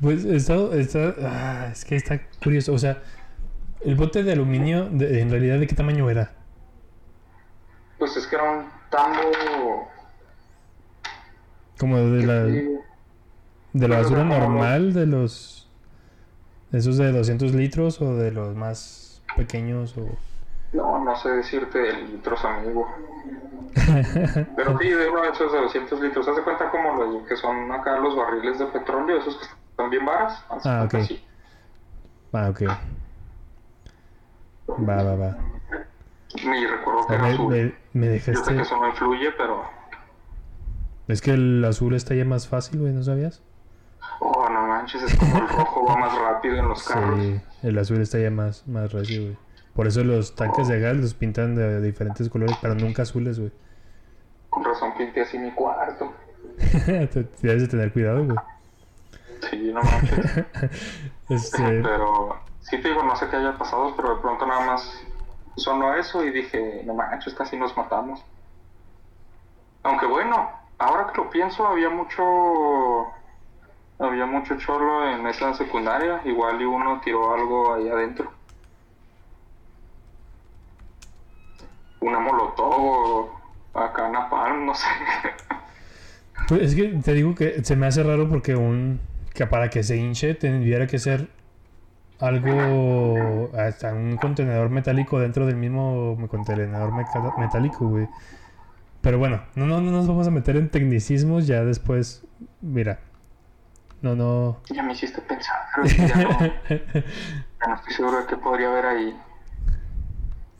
[0.00, 3.02] pues esto, esto ah, es que está curioso, o sea,
[3.80, 6.32] el bote de aluminio, en realidad, ¿de qué tamaño era?
[7.98, 9.90] Pues es que era un tambo...
[11.78, 12.44] Como de la...
[13.72, 15.66] De la basura normal, de los
[16.72, 19.96] ¿Esos de 200 litros o de los más pequeños?
[19.96, 20.08] O...
[20.72, 22.88] No, no sé decirte de litros, amigo.
[24.56, 26.28] Pero sí, de uno de esos de 200 litros.
[26.28, 29.90] ¿Haz de cuenta como los que son acá los barriles de petróleo, esos que están
[29.90, 30.42] bien varas?
[30.50, 30.94] Ah, ok.
[32.32, 32.62] Ah, ok.
[34.86, 35.55] Va, va, va.
[36.44, 37.74] Me recuerdo que era azul.
[37.92, 38.32] Me, dejaste...
[38.32, 39.64] Yo sé que eso no influye, pero...
[41.08, 43.42] Es que el azul está ya más fácil, güey, ¿no sabías?
[44.20, 47.20] Oh, no manches, es como el rojo va más rápido en los carros.
[47.20, 49.38] Sí, el azul está ya más, más rápido, güey.
[49.74, 53.52] Por eso los tanques de gas los pintan de diferentes colores, pero nunca azules, güey.
[54.48, 56.12] Con razón pinté así mi cuarto.
[57.40, 58.36] Tienes de tener cuidado, güey.
[59.50, 60.44] Sí, no manches.
[61.28, 61.82] este...
[61.82, 65.05] Pero sí te digo, no sé qué haya pasado, pero de pronto nada más
[65.56, 68.24] sonó eso y dije, no manches, casi nos matamos.
[69.82, 73.12] Aunque bueno, ahora que lo pienso, había mucho
[73.98, 78.30] había mucho cholo en esa secundaria, igual y uno tiró algo ahí adentro.
[82.00, 83.30] Una molotov
[83.74, 84.86] acá napalm, no sé.
[86.48, 89.00] Pues es que te digo que se me hace raro porque un
[89.34, 91.28] que para que se hinche tendría que ser
[92.20, 96.92] algo hasta un contenedor metálico dentro del mismo contenedor
[97.38, 98.08] metálico, güey.
[99.00, 102.24] Pero bueno, no, no, no nos vamos a meter en tecnicismos ya después.
[102.60, 102.98] Mira,
[104.02, 104.60] no, no.
[104.70, 105.56] Ya me hiciste pensar,
[105.86, 109.16] ya no, estoy seguro de qué podría haber ahí.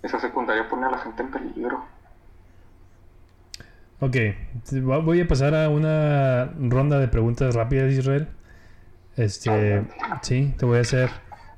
[0.03, 1.85] esa secundaria pone a la gente en peligro.
[3.99, 4.17] Ok,
[4.83, 8.29] voy a pasar a una ronda de preguntas rápidas, Israel.
[9.17, 9.83] Este,
[10.21, 11.09] sí, te voy a hacer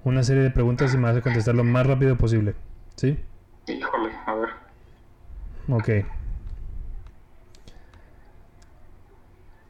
[0.05, 2.55] una serie de preguntas y me vas a contestar lo más rápido posible.
[2.97, 3.19] ¿Sí?
[3.67, 4.49] Híjole, a ver.
[5.69, 5.89] Ok.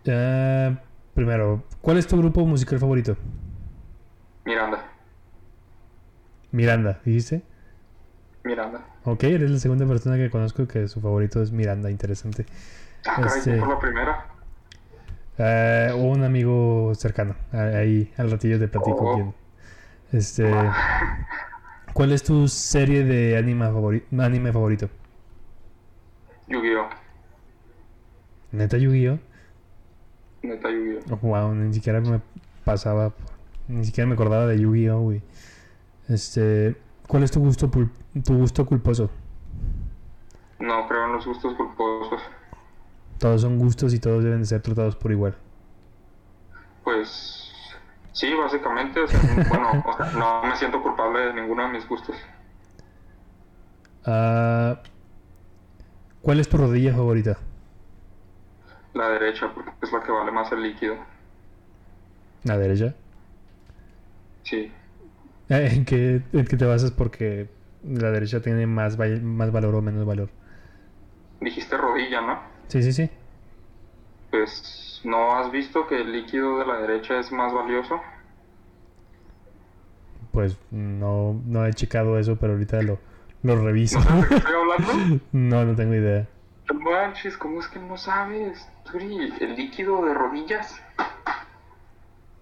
[0.06, 0.76] Uh,
[1.14, 3.16] primero, ¿cuál es tu grupo musical favorito?
[4.44, 4.84] Miranda.
[6.50, 7.42] Miranda, ¿dijiste?
[8.44, 8.86] Miranda.
[9.04, 12.46] Ok, eres la segunda persona que conozco que su favorito es Miranda, interesante.
[13.06, 14.26] Ah, este, la primera?
[15.38, 19.14] Uh, un amigo cercano, ahí al ratillo te platico oh.
[19.14, 19.34] quién.
[20.12, 20.50] Este,
[21.92, 23.66] ¿Cuál es tu serie de anime,
[24.18, 24.88] anime favorito?
[26.46, 26.88] Yu-Gi-Oh!
[28.52, 29.18] ¿Neta Yu-Gi-Oh?
[30.42, 31.18] Neta Yu-Gi-Oh!
[31.20, 32.20] wow, ni siquiera me
[32.64, 33.12] pasaba,
[33.66, 35.22] ni siquiera me acordaba de Yu-Gi-Oh, güey.
[36.08, 39.10] Este, ¿cuál es tu gusto, tu gusto culposo?
[40.58, 42.22] No creo en los gustos culposos.
[43.18, 45.36] Todos son gustos y todos deben ser tratados por igual.
[46.84, 47.47] Pues
[48.18, 49.00] sí, básicamente.
[49.48, 49.84] bueno,
[50.18, 52.16] no me siento culpable de ninguno de mis gustos.
[54.04, 54.80] Ah,
[56.20, 57.38] ¿Cuál es tu rodilla favorita?
[58.94, 60.96] La derecha, porque es la que vale más el líquido.
[62.44, 62.94] ¿La derecha?
[64.42, 64.72] Sí.
[65.48, 67.48] Eh, ¿En qué, en qué te basas porque
[67.84, 70.30] la derecha tiene más, más valor o menos valor?
[71.40, 72.40] Dijiste rodilla, ¿no?
[72.66, 73.10] Sí, sí, sí.
[74.30, 78.00] Pues, ¿no has visto que el líquido de la derecha es más valioso?
[80.32, 82.98] Pues no, no he checado eso, pero ahorita lo,
[83.42, 83.98] lo reviso.
[83.98, 85.20] ¿No sabes de qué estoy hablando?
[85.32, 86.26] no, no tengo idea.
[86.74, 88.68] Manches, ¿cómo es que no sabes?
[88.94, 90.80] el líquido de rodillas,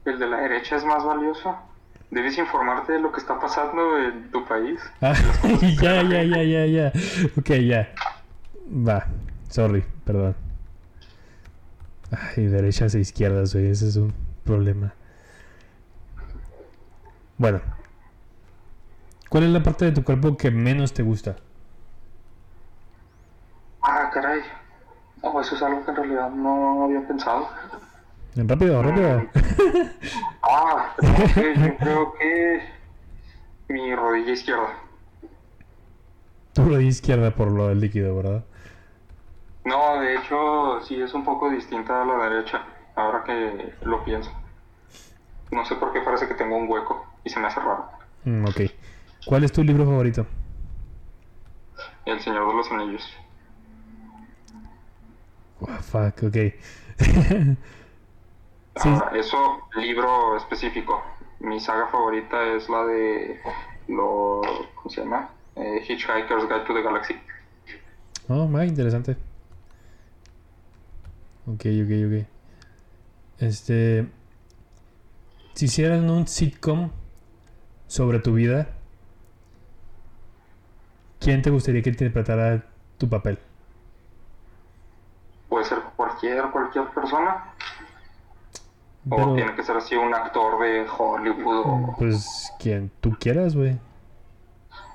[0.05, 1.57] el de la derecha es más valioso.
[2.11, 4.81] Debes informarte de lo que está pasando en tu país.
[5.01, 5.15] Ah,
[5.83, 6.93] ya, ya, ya, ya, ya.
[7.37, 7.93] Ok, ya.
[8.69, 9.07] Va,
[9.49, 10.37] sorry, perdón.
[12.11, 14.95] Ay, derechas e izquierdas, güey, ese es un problema.
[17.39, 17.61] Bueno,
[19.29, 21.37] ¿cuál es la parte de tu cuerpo que menos te gusta?
[23.83, 24.41] Ah, caray.
[25.23, 27.49] Oh, eso es algo que en realidad no había pensado.
[28.37, 29.27] Rápido, rápido.
[30.43, 32.63] ah, yo creo que
[33.69, 34.69] mi rodilla izquierda.
[36.53, 38.45] Tu rodilla izquierda por lo del líquido, ¿verdad?
[39.67, 42.63] No, de hecho sí es un poco distinta a la derecha,
[42.95, 44.31] ahora que lo pienso.
[45.51, 47.85] No sé por qué parece que tengo un hueco y se me hace raro.
[48.23, 48.61] Mm, ok.
[49.27, 50.25] ¿Cuál es tu libro favorito?
[52.05, 53.13] El Señor de los Anillos.
[55.61, 56.37] Oh, fuck, ok.
[58.77, 58.89] sí.
[58.89, 61.03] Ah, eso, libro específico.
[61.41, 63.41] Mi saga favorita es la de
[63.89, 64.43] lo,
[64.77, 65.29] ¿cómo se llama?
[65.57, 67.17] Eh, Hitchhiker's Guide to the Galaxy.
[68.29, 69.17] Oh, muy interesante.
[71.47, 72.27] Ok, ok, ok.
[73.39, 74.09] Este.
[75.55, 76.91] Si hicieran un sitcom
[77.87, 78.69] sobre tu vida,
[81.21, 82.65] ¿quién te gustaría que interpretara
[82.99, 83.39] tu papel?
[85.49, 87.53] Puede ser cualquier, cualquier persona.
[89.09, 91.63] O tiene que ser así un actor de Hollywood.
[91.65, 91.95] O...
[91.97, 93.79] Pues quien tú quieras, güey.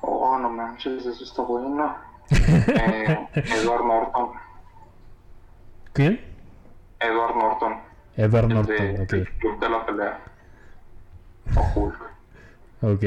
[0.01, 1.95] Oh, no manches, eso está bueno.
[2.29, 4.31] eh, Edward Norton.
[5.93, 6.30] ¿Quién?
[7.01, 7.77] Edward Norton.
[8.15, 9.39] Edward Norton, de, ok.
[9.39, 10.19] Club de la pelea.
[11.55, 12.11] O Hulk.
[12.81, 13.03] Ok.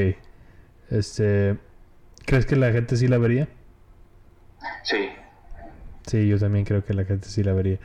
[0.89, 1.57] Este.
[2.25, 3.47] ¿Crees que la gente sí la vería?
[4.83, 5.09] Sí.
[6.05, 7.79] Sí, yo también creo que la gente sí la vería.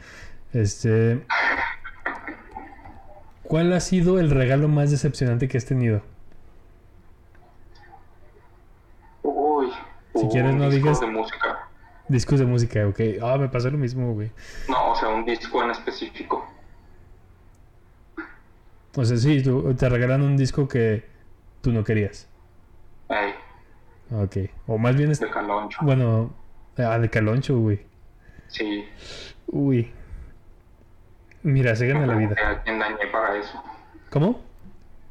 [0.53, 1.25] Este.
[3.43, 6.03] ¿Cuál ha sido el regalo más decepcionante que has tenido?
[9.23, 9.71] Uy.
[10.15, 11.01] Si quieres no digas.
[11.01, 11.69] de música.
[12.09, 13.01] Discos de música, ok.
[13.23, 14.33] Ah, me pasó lo mismo, güey.
[14.69, 14.90] No,
[15.21, 16.47] un disco en específico.
[18.97, 19.43] O sea, sí,
[19.77, 21.05] te regalan un disco que
[21.61, 22.29] tú no querías.
[23.09, 23.35] Ay.
[24.11, 24.51] Ok.
[24.67, 25.21] O más bien es...
[25.21, 25.79] De Caloncho.
[25.83, 26.33] Bueno,
[26.79, 27.81] ah, de Caloncho, güey.
[28.49, 28.85] Sí.
[29.47, 29.93] Uy.
[31.43, 32.35] Mira, se gana la vida.
[32.45, 33.63] ¿A quién dañé para eso?
[34.11, 34.41] ¿Cómo?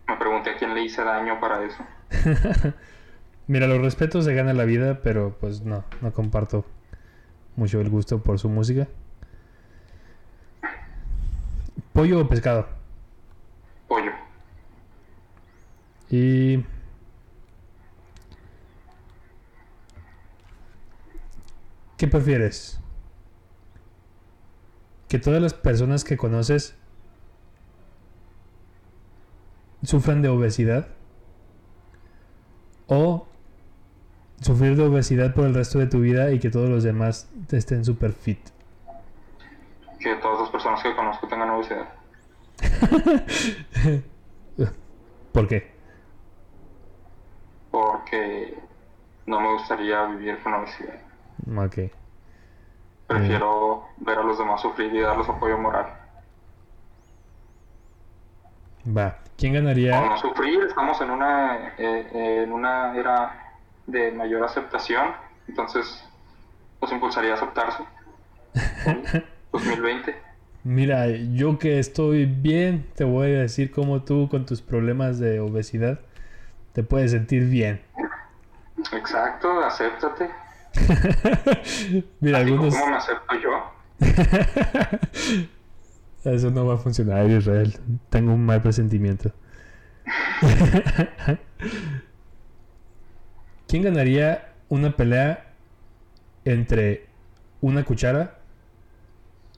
[0.08, 1.84] Me pregunté a quién le hice daño para eso.
[3.48, 6.66] Mira, los respetos se gana la vida, pero pues no, no comparto
[7.56, 8.88] mucho el gusto por su música.
[12.00, 12.66] ¿Pollo o pescado?
[13.90, 14.14] Pollo.
[16.10, 16.64] Y...
[21.98, 22.80] ¿Qué prefieres?
[25.10, 26.74] ¿Que todas las personas que conoces
[29.84, 30.88] sufran de obesidad?
[32.88, 33.28] ¿O
[34.40, 37.84] sufrir de obesidad por el resto de tu vida y que todos los demás estén
[37.84, 38.40] super fit.
[40.00, 41.90] Que todas las personas que conozco tengan obesidad.
[45.32, 45.72] ¿Por qué?
[47.72, 48.58] Porque
[49.26, 51.02] no me gustaría vivir con obesidad.
[51.58, 51.92] Ok.
[53.08, 55.88] Prefiero ver a los demás sufrir y darles apoyo moral.
[58.86, 59.18] Va.
[59.38, 60.00] ¿Quién ganaría?
[60.02, 63.54] no sufrir, estamos en una, eh, en una era
[63.88, 65.14] de mayor aceptación,
[65.48, 66.04] entonces
[66.82, 67.84] los impulsaría a aceptarse.
[69.52, 70.16] 2020.
[70.64, 75.40] Mira, yo que estoy bien, te voy a decir cómo tú con tus problemas de
[75.40, 76.00] obesidad
[76.74, 77.82] te puedes sentir bien.
[78.94, 80.30] Exacto, acéptate.
[82.20, 82.76] Mira, algunos...
[82.76, 83.50] como me acepto yo.
[86.24, 87.74] Eso no va a funcionar, Israel.
[88.10, 89.32] Tengo un mal presentimiento.
[93.68, 95.54] ¿Quién ganaría una pelea
[96.46, 97.08] entre
[97.62, 98.39] una cuchara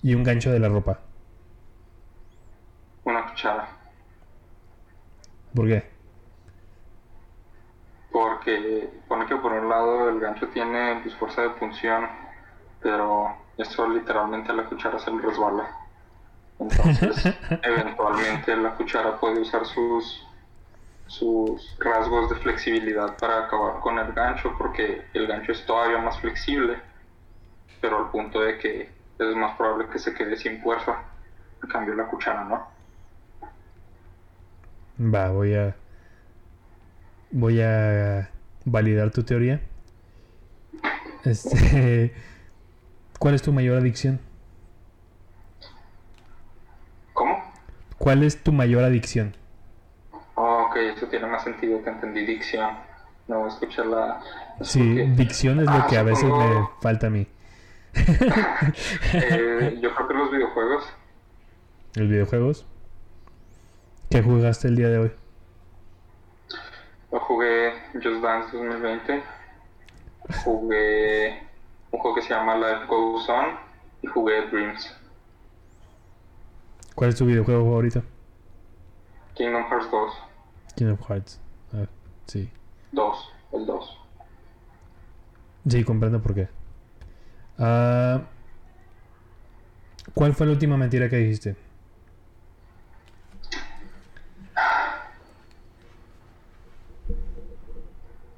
[0.04, 1.00] y un gancho de la ropa?
[3.04, 3.68] Una cuchara.
[5.54, 5.90] ¿Por qué?
[8.12, 12.08] Porque pone que por un lado el gancho tiene pues, fuerza de punción,
[12.82, 15.70] pero eso literalmente a la cuchara se le resbala.
[16.60, 17.34] Entonces,
[17.64, 20.26] eventualmente la cuchara puede usar sus,
[21.08, 26.20] sus rasgos de flexibilidad para acabar con el gancho, porque el gancho es todavía más
[26.20, 26.80] flexible,
[27.82, 31.04] pero al punto de que es más probable que se quede sin fuerza.
[31.64, 32.68] En cambio, la cuchara no.
[35.14, 35.76] Va, voy a.
[37.32, 38.30] Voy a
[38.66, 39.62] validar tu teoría.
[41.24, 42.14] Este.
[43.20, 44.20] ¿Cuál es tu mayor adicción?
[47.14, 47.44] ¿Cómo?
[47.98, 49.36] ¿Cuál es tu mayor adicción?
[50.36, 52.76] Oh, ok, eso tiene más sentido que entendí dicción.
[53.28, 54.20] No escuché la.
[54.62, 57.28] Sí, porque- dicción es lo Ah, que a veces me falta a mí.
[57.94, 60.84] Eh, yo creo que los videojuegos.
[61.96, 62.66] ¿Los videojuegos?
[64.10, 65.12] ¿Qué jugaste el día de hoy?
[67.12, 69.24] Yo jugué Just Dance 2020.
[70.44, 71.44] Jugué
[71.92, 73.46] un juego que se llama Life Goes On.
[74.02, 74.98] Y jugué Dreams.
[76.96, 78.04] ¿Cuál es tu videojuego favorito?
[79.36, 80.14] Kingdom Hearts 2.
[80.76, 81.40] Kingdom Hearts.
[81.74, 81.88] Ah,
[82.26, 82.50] sí.
[82.92, 83.34] 2.
[83.54, 83.98] El 2.
[85.68, 86.61] Sí, comprendo por qué.
[87.64, 88.20] Ah,
[90.16, 91.56] ¿Cuál fue la última mentira que dijiste?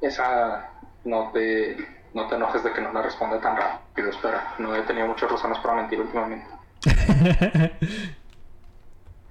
[0.02, 0.70] Esa
[1.06, 1.78] no te,
[2.14, 4.10] no te enojes de que no la responda tan rápido.
[4.10, 6.48] Espera, no he tenido muchas razones para mentir últimamente.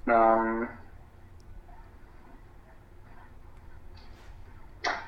[0.04, 0.66] Um,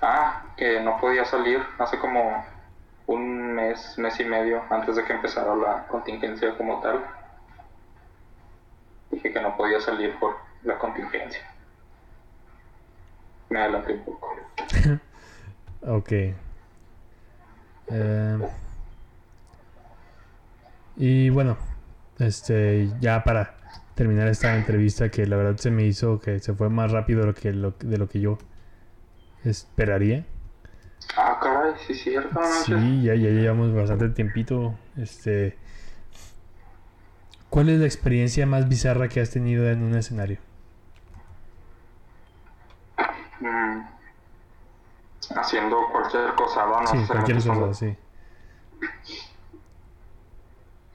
[0.01, 2.45] ah, que no podía salir hace como
[3.07, 7.05] un mes, mes y medio antes de que empezara la contingencia como tal.
[9.11, 11.41] Dije que no podía salir por la contingencia.
[13.51, 14.29] Me adelanté un poco.
[15.87, 16.13] ok.
[17.89, 18.39] Eh,
[20.97, 21.57] y bueno,
[22.19, 23.57] este, ya para
[23.95, 27.27] terminar esta entrevista que la verdad se me hizo que se fue más rápido de
[27.27, 28.39] lo que, lo- de lo que yo
[29.45, 30.25] esperaría.
[31.17, 32.41] Ah, caray, sí, cierto.
[32.41, 34.75] No sí, ya, ya llevamos bastante tiempito.
[34.97, 35.57] Este.
[37.51, 40.39] ¿Cuál es la experiencia más bizarra que has tenido en un escenario?
[43.39, 43.83] Mm.
[45.37, 46.81] Haciendo cualquier cosa, ¿no?
[46.81, 47.97] no sí, sé cualquier cosa, sí.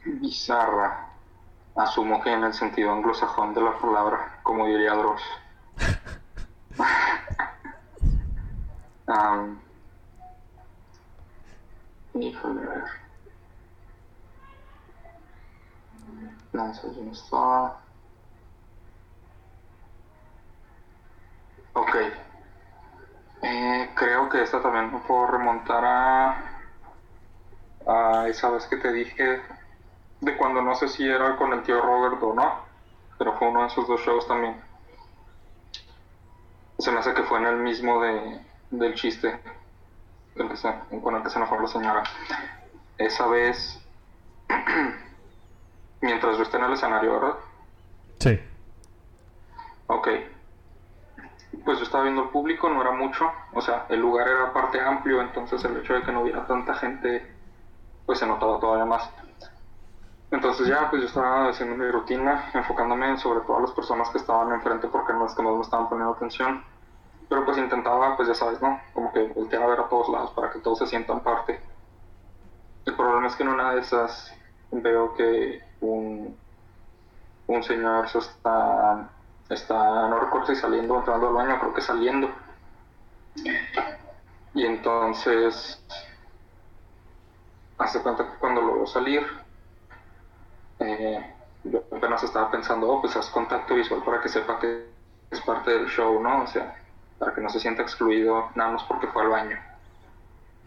[0.06, 1.06] Bizarra.
[1.76, 5.22] Asumo que en el sentido anglosajón de la palabra, como diría Dross.
[9.08, 9.58] um,
[12.14, 12.34] 100
[16.54, 17.78] Nice holding star.
[21.74, 21.96] Ok.
[23.42, 26.44] Eh, creo que esta también me puedo remontar a,
[27.88, 29.42] a esa vez que te dije
[30.22, 32.54] de cuando no sé si era con el tío Robert o no,
[33.18, 34.56] pero fue uno de esos dos shows también.
[36.80, 38.42] Se me hace que fue en el mismo de,
[38.72, 39.40] del chiste
[40.36, 42.04] del que se- con el que se enojó la señora.
[42.98, 43.80] Esa vez,
[46.02, 47.36] mientras yo esté en el escenario, ¿verdad?
[48.20, 48.40] Sí.
[49.88, 50.08] Ok.
[51.66, 54.80] Pues yo estaba viendo el público, no era mucho, o sea, el lugar era aparte
[54.80, 57.26] amplio, entonces el hecho de que no hubiera tanta gente,
[58.06, 59.10] pues se notaba todavía más.
[60.32, 64.52] Entonces ya, pues yo estaba haciendo mi rutina, enfocándome sobre todas las personas que estaban
[64.54, 66.64] enfrente porque no es que no me estaban poniendo atención.
[67.30, 68.82] Pero pues intentaba, pues ya sabes, ¿no?
[68.94, 71.62] Como que voltear a ver a todos lados para que todos se sientan parte.
[72.86, 74.34] El problema es que en una de esas
[74.72, 76.36] veo que un,
[77.48, 79.10] un señor se está,
[79.48, 82.30] está, no recuerdo si saliendo entrando al baño, creo que saliendo.
[84.56, 85.86] Y entonces,
[87.78, 89.22] hace cuenta que cuando lo veo salir,
[90.80, 94.90] eh, yo apenas estaba pensando, oh, pues haz contacto visual para que sepa que
[95.30, 96.44] es parte del show, ¿no?
[96.44, 96.76] O sea,
[97.20, 99.58] para que no se sienta excluido nada más porque fue al baño.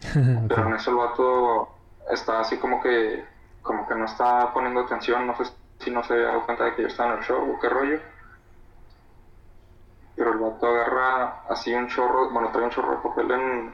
[0.47, 1.69] Pero en eso el vato
[2.09, 3.25] está así como que,
[3.61, 6.75] como que no está poniendo atención, no sé si no se había dado cuenta de
[6.75, 7.99] que yo estaba en el show o qué rollo.
[10.15, 13.73] Pero el vato agarra así un chorro, bueno, trae un chorro de papel en,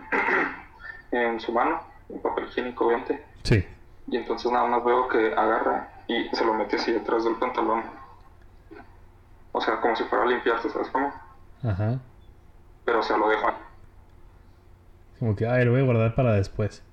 [1.11, 3.25] en su mano, un papel higiénico, obviamente.
[3.43, 3.67] Sí.
[4.07, 7.83] Y entonces nada más veo que agarra y se lo mete así detrás del pantalón.
[9.51, 11.11] O sea, como si fuera a limpiarse, ¿sabes cómo?
[11.63, 11.99] Ajá.
[12.89, 13.53] Pero se lo deja.
[15.19, 16.83] Como que, ay, lo voy a guardar para después.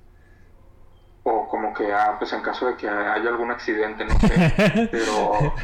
[1.22, 4.88] O como que, ah, pues en caso de que haya algún accidente, no sé.
[4.92, 5.54] Pero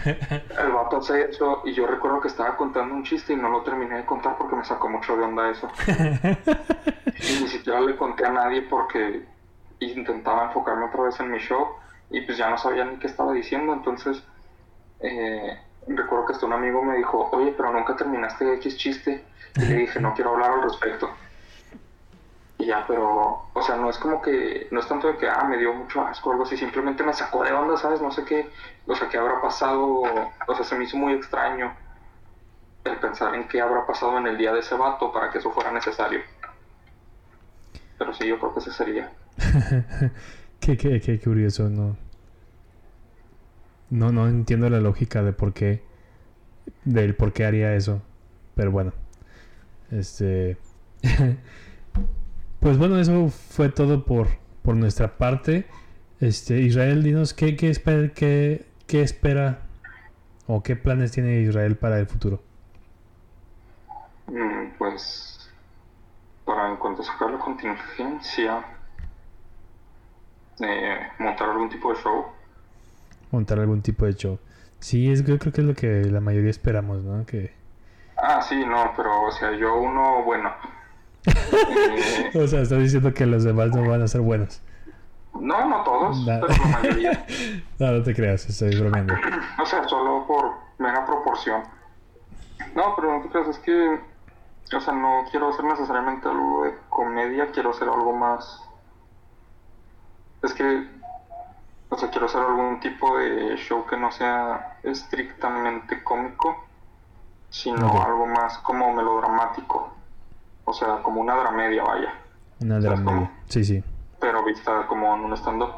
[0.58, 3.60] el vato hace eso y yo recuerdo que estaba contando un chiste y no lo
[3.60, 5.68] terminé de contar porque me sacó mucho de onda eso.
[5.86, 9.26] y ni siquiera le conté a nadie porque
[9.80, 11.76] intentaba enfocarme otra vez en mi show
[12.08, 13.74] y pues ya no sabía ni qué estaba diciendo.
[13.74, 14.22] Entonces,
[15.00, 19.24] eh, recuerdo que hasta un amigo me dijo, oye, pero nunca terminaste X chiste.
[19.56, 21.10] Y le dije, no quiero hablar al respecto.
[22.58, 25.44] Y ya, pero, o sea, no es como que, no es tanto de que, ah,
[25.44, 28.00] me dio mucho asco o algo así, simplemente me sacó de onda, ¿sabes?
[28.00, 28.48] No sé qué,
[28.86, 30.02] o sea, qué habrá pasado,
[30.46, 31.74] o sea, se me hizo muy extraño
[32.84, 35.50] el pensar en qué habrá pasado en el día de ese vato para que eso
[35.50, 36.20] fuera necesario.
[37.98, 39.12] Pero sí, yo creo que ese sería.
[40.60, 41.96] qué, qué, qué curioso, ¿no?
[43.92, 45.82] No, no entiendo la lógica de por qué,
[46.86, 48.00] del por qué haría eso.
[48.54, 48.94] Pero bueno,
[49.90, 50.56] este...
[52.60, 54.28] pues bueno, eso fue todo por,
[54.62, 55.66] por nuestra parte.
[56.20, 59.60] Este, Israel, dinos, ¿qué, qué, espera, qué, qué espera
[60.46, 62.42] o qué planes tiene Israel para el futuro?
[64.26, 65.52] Mm, pues,
[66.46, 68.64] para en cuanto sacar la contingencia,
[70.60, 72.41] eh, montar algún tipo de show.
[73.32, 74.38] Montar algún tipo de show.
[74.78, 77.26] Sí, es, yo creo que es lo que la mayoría esperamos, ¿no?
[77.26, 77.52] Que...
[78.16, 80.52] Ah, sí, no, pero, o sea, yo uno, bueno.
[82.34, 84.62] o sea, estás diciendo que los demás no van a ser buenos.
[85.40, 87.26] No, no todos, pero la mayoría.
[87.80, 89.14] no, no te creas, estoy bromeando.
[89.60, 91.62] o sea, solo por mera proporción.
[92.76, 93.98] No, pero no te creas, es que,
[94.76, 98.62] o sea, no quiero hacer necesariamente algo de comedia, quiero hacer algo más
[100.42, 100.88] es que,
[101.92, 106.64] o sea, quiero hacer algún tipo de show que no sea estrictamente cómico,
[107.50, 109.92] sino algo más como melodramático.
[110.64, 112.14] O sea, como una dramedia, vaya.
[112.60, 113.84] Una dramedia, sí, sí.
[114.18, 115.70] Pero vista como en un stand-up.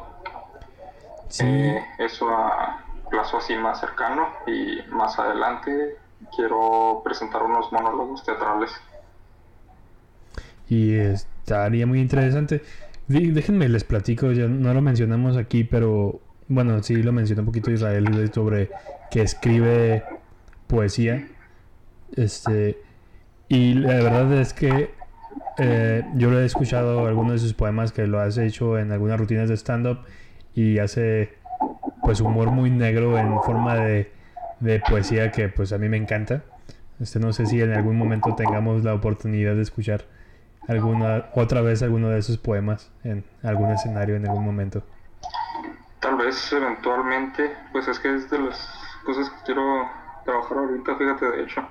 [1.27, 1.45] Sí.
[1.45, 5.97] Eh, eso a plazo así más cercano y más adelante
[6.33, 8.71] quiero presentar unos monólogos teatrales.
[10.69, 12.63] Y estaría muy interesante.
[13.07, 17.71] Déjenme les platico, ya no lo mencionamos aquí, pero bueno, sí lo mencionó un poquito
[17.71, 18.69] Israel sobre
[19.11, 20.03] que escribe
[20.67, 21.27] poesía.
[22.15, 22.77] Este,
[23.47, 24.91] y la verdad es que
[25.59, 29.19] eh, yo lo he escuchado algunos de sus poemas que lo has hecho en algunas
[29.19, 29.99] rutinas de stand-up
[30.55, 31.33] y hace
[32.01, 34.11] pues humor muy negro en forma de,
[34.59, 36.43] de poesía que pues a mí me encanta.
[36.99, 40.05] Este, no sé si en algún momento tengamos la oportunidad de escuchar
[40.67, 44.83] alguna otra vez alguno de esos poemas en algún escenario en algún momento.
[45.99, 48.69] Tal vez eventualmente, pues es que es de las
[49.05, 49.87] cosas que quiero
[50.23, 51.61] trabajar ahorita, fíjate, de hecho.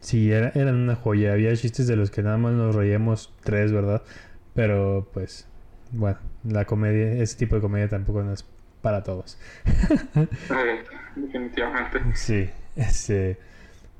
[0.00, 1.32] Sí, era, eran una joya.
[1.32, 4.02] Había chistes de los que nada más nos reíamos tres, ¿verdad?
[4.54, 5.48] Pero pues,
[5.90, 8.44] bueno, la comedia, ese tipo de comedia tampoco no es
[8.82, 9.38] para todos.
[10.16, 10.84] Eh,
[11.16, 12.00] definitivamente.
[12.14, 13.38] Sí, este,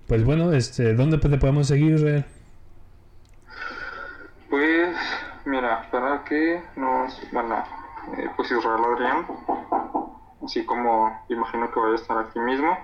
[0.06, 2.24] pues bueno, este, ¿dónde te podemos seguir, Real?
[4.50, 4.96] Pues,
[5.44, 7.20] mira, para que nos.
[7.32, 7.64] Bueno,
[8.16, 9.26] eh, pues Israel Adrián,
[10.44, 12.76] así como imagino que vaya a estar aquí mismo.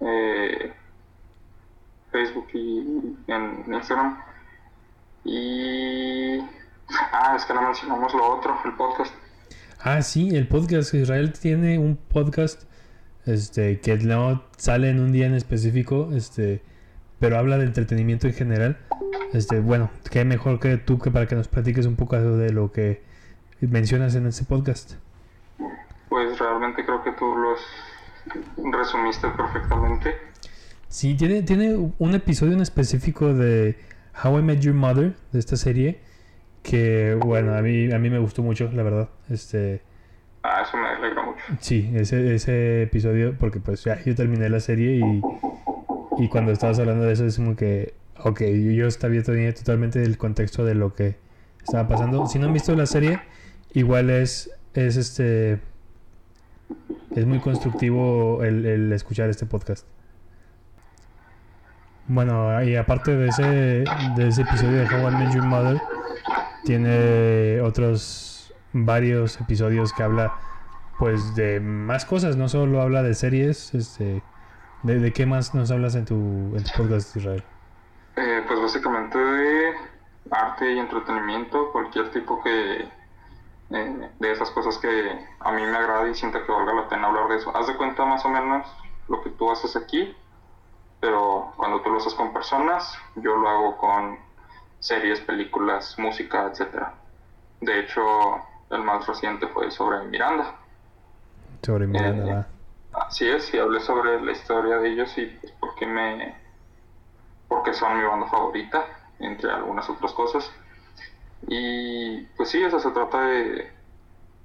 [0.00, 0.74] Eh,
[2.10, 4.20] Facebook y en Instagram.
[5.24, 6.38] Y.
[7.12, 9.14] Ah, es que no mencionamos lo otro, el podcast.
[9.80, 10.94] Ah, sí, el podcast.
[10.94, 12.62] Israel tiene un podcast
[13.26, 16.62] este, que no sale en un día en específico, este,
[17.18, 18.78] pero habla de entretenimiento en general.
[19.32, 22.72] Este, bueno, qué mejor que tú que para que nos platiques un poco de lo
[22.72, 23.02] que
[23.60, 24.94] mencionas en ese podcast.
[26.08, 27.60] Pues realmente creo que tú los
[28.72, 30.14] resumiste perfectamente.
[30.88, 33.76] Sí, tiene, tiene un episodio en específico de
[34.22, 36.00] How I Met Your Mother, de esta serie,
[36.62, 39.08] que, bueno, a mí, a mí me gustó mucho, la verdad.
[39.28, 39.82] Este...
[40.42, 41.42] Ah, eso me alegra mucho.
[41.60, 45.20] Sí, ese, ese episodio, porque pues ya yo terminé la serie y,
[46.18, 50.18] y cuando estabas hablando de eso es como que, ok, yo, estaba tenía totalmente el
[50.18, 51.16] contexto de lo que
[51.62, 52.26] estaba pasando.
[52.26, 53.20] Si no han visto la serie,
[53.72, 55.60] igual es, es este,
[57.14, 59.86] es muy constructivo el, el escuchar este podcast.
[62.08, 63.42] Bueno, y aparte de ese,
[64.16, 65.80] de ese episodio de How I Met Your Mother,
[66.64, 70.32] tiene otros varios episodios que habla
[70.98, 74.22] pues de más cosas, no solo habla de series, este,
[74.86, 77.42] de, de qué más nos hablas en tu, en tu podcast, Israel.
[78.16, 79.74] Eh, pues básicamente de
[80.30, 82.88] arte y entretenimiento, cualquier tipo que
[83.70, 84.88] eh, de esas cosas que
[85.40, 87.54] a mí me agrada y siento que valga la pena hablar de eso.
[87.56, 88.66] Haz de cuenta más o menos
[89.08, 90.16] lo que tú haces aquí,
[91.00, 94.18] pero cuando tú lo haces con personas, yo lo hago con
[94.78, 96.94] series, películas, música, etcétera.
[97.60, 98.02] De hecho,
[98.70, 100.54] el más reciente fue sobre Miranda.
[101.62, 102.55] Sobre Miranda, Eh,
[102.96, 106.34] Así es, y hablé sobre la historia de ellos y pues, por qué me.
[107.48, 108.86] porque son mi banda favorita,
[109.18, 110.50] entre algunas otras cosas.
[111.46, 113.70] Y pues sí, eso se trata de.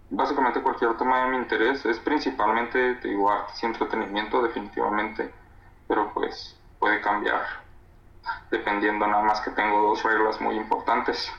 [0.10, 1.86] básicamente cualquier tema de mi interés.
[1.86, 5.32] Es principalmente, te digo, artes y entretenimiento, definitivamente.
[5.88, 7.44] Pero pues puede cambiar.
[8.52, 11.32] Dependiendo nada más que tengo dos reglas muy importantes.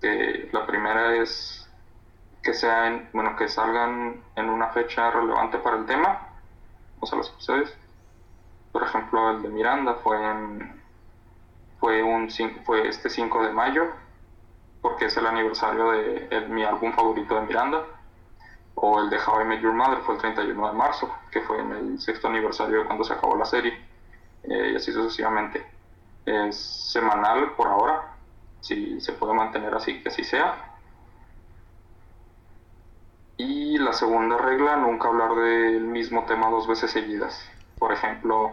[0.00, 1.57] Que la primera es
[2.48, 6.18] que sean, bueno, que salgan en una fecha relevante para el tema,
[6.98, 7.74] o sea, los episodios.
[8.72, 10.80] Por ejemplo, el de Miranda fue en,
[11.78, 12.30] fue un
[12.64, 13.84] fue este 5 de mayo,
[14.80, 17.84] porque es el aniversario de el- mi álbum favorito de Miranda.
[18.76, 21.60] O el de How I Met Your Mother fue el 31 de marzo, que fue
[21.60, 23.76] en el sexto aniversario de cuando se acabó la serie.
[24.44, 25.66] Eh, y así sucesivamente.
[26.24, 28.14] Es semanal por ahora,
[28.60, 30.67] si se puede mantener así, que así sea.
[33.38, 37.40] Y la segunda regla, nunca hablar del mismo tema dos veces seguidas.
[37.78, 38.50] Por ejemplo,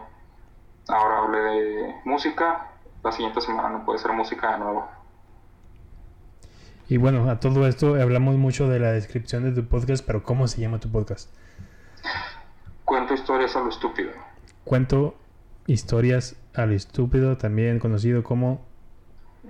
[0.86, 2.68] ahora hablé de música,
[3.02, 4.88] la siguiente semana no puede ser música de nuevo.
[6.88, 10.46] Y bueno, a todo esto hablamos mucho de la descripción de tu podcast, pero ¿cómo
[10.46, 11.34] se llama tu podcast?
[12.84, 14.12] Cuento historias a lo estúpido.
[14.62, 15.16] Cuento
[15.66, 18.64] historias al estúpido, también conocido como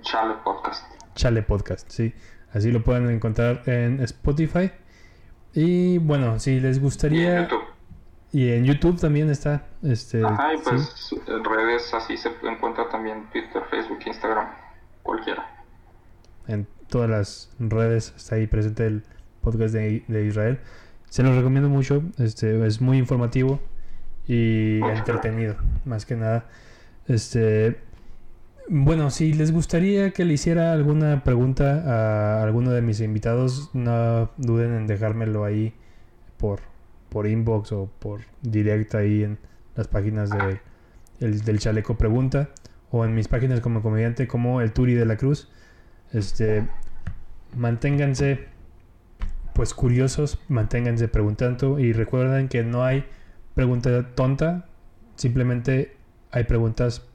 [0.01, 0.83] Chale Podcast.
[1.13, 2.15] Chale Podcast, sí.
[2.53, 4.71] Así lo pueden encontrar en Spotify.
[5.53, 7.41] Y bueno, si les Y en gustaría...
[7.43, 7.63] YouTube.
[8.33, 9.65] Y en YouTube también está.
[9.81, 14.49] Este, Ajá, y pues redes así se encuentra también Twitter, Facebook, Instagram,
[15.01, 15.63] cualquiera.
[16.47, 19.03] en todas las redes está ahí presente el
[19.41, 20.59] podcast de, de Israel.
[21.09, 23.59] Se los recomiendo mucho, este es muy informativo
[24.27, 25.55] y Muchas entretenido,
[25.85, 26.45] más que nada.
[27.07, 27.79] Este
[28.69, 31.83] bueno, si les gustaría que le hiciera alguna pregunta
[32.39, 35.73] a alguno de mis invitados, no duden en dejármelo ahí
[36.37, 36.59] por,
[37.09, 39.37] por inbox o por directa ahí en
[39.75, 40.59] las páginas de,
[41.19, 42.49] el- del Chaleco Pregunta
[42.91, 45.49] o en mis páginas como comediante como el Turi de la Cruz.
[46.13, 46.67] Este,
[47.55, 48.45] manténganse
[49.53, 53.05] pues curiosos, manténganse preguntando y recuerden que no hay
[53.55, 54.65] pregunta tonta,
[55.15, 55.95] simplemente
[56.31, 57.07] hay preguntas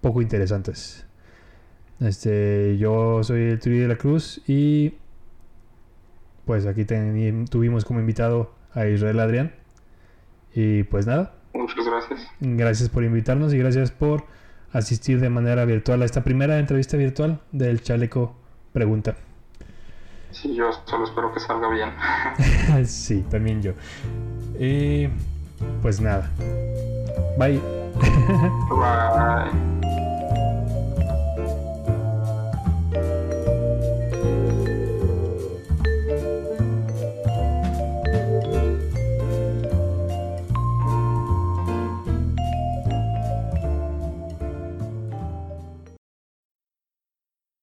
[0.00, 1.06] poco interesantes.
[2.00, 4.94] Este, yo soy el Turi de la Cruz y
[6.46, 9.52] pues aquí teni- tuvimos como invitado a Israel Adrián.
[10.54, 12.20] Y pues nada, Muchas gracias.
[12.40, 14.24] gracias por invitarnos y gracias por
[14.72, 18.34] asistir de manera virtual a esta primera entrevista virtual del Chaleco
[18.72, 19.16] Pregunta.
[20.30, 21.90] Sí, yo solo espero que salga bien.
[22.86, 23.72] sí, también yo.
[24.58, 25.08] Y
[25.82, 26.30] pues nada.
[27.38, 27.60] Bye.
[28.70, 29.79] Bye.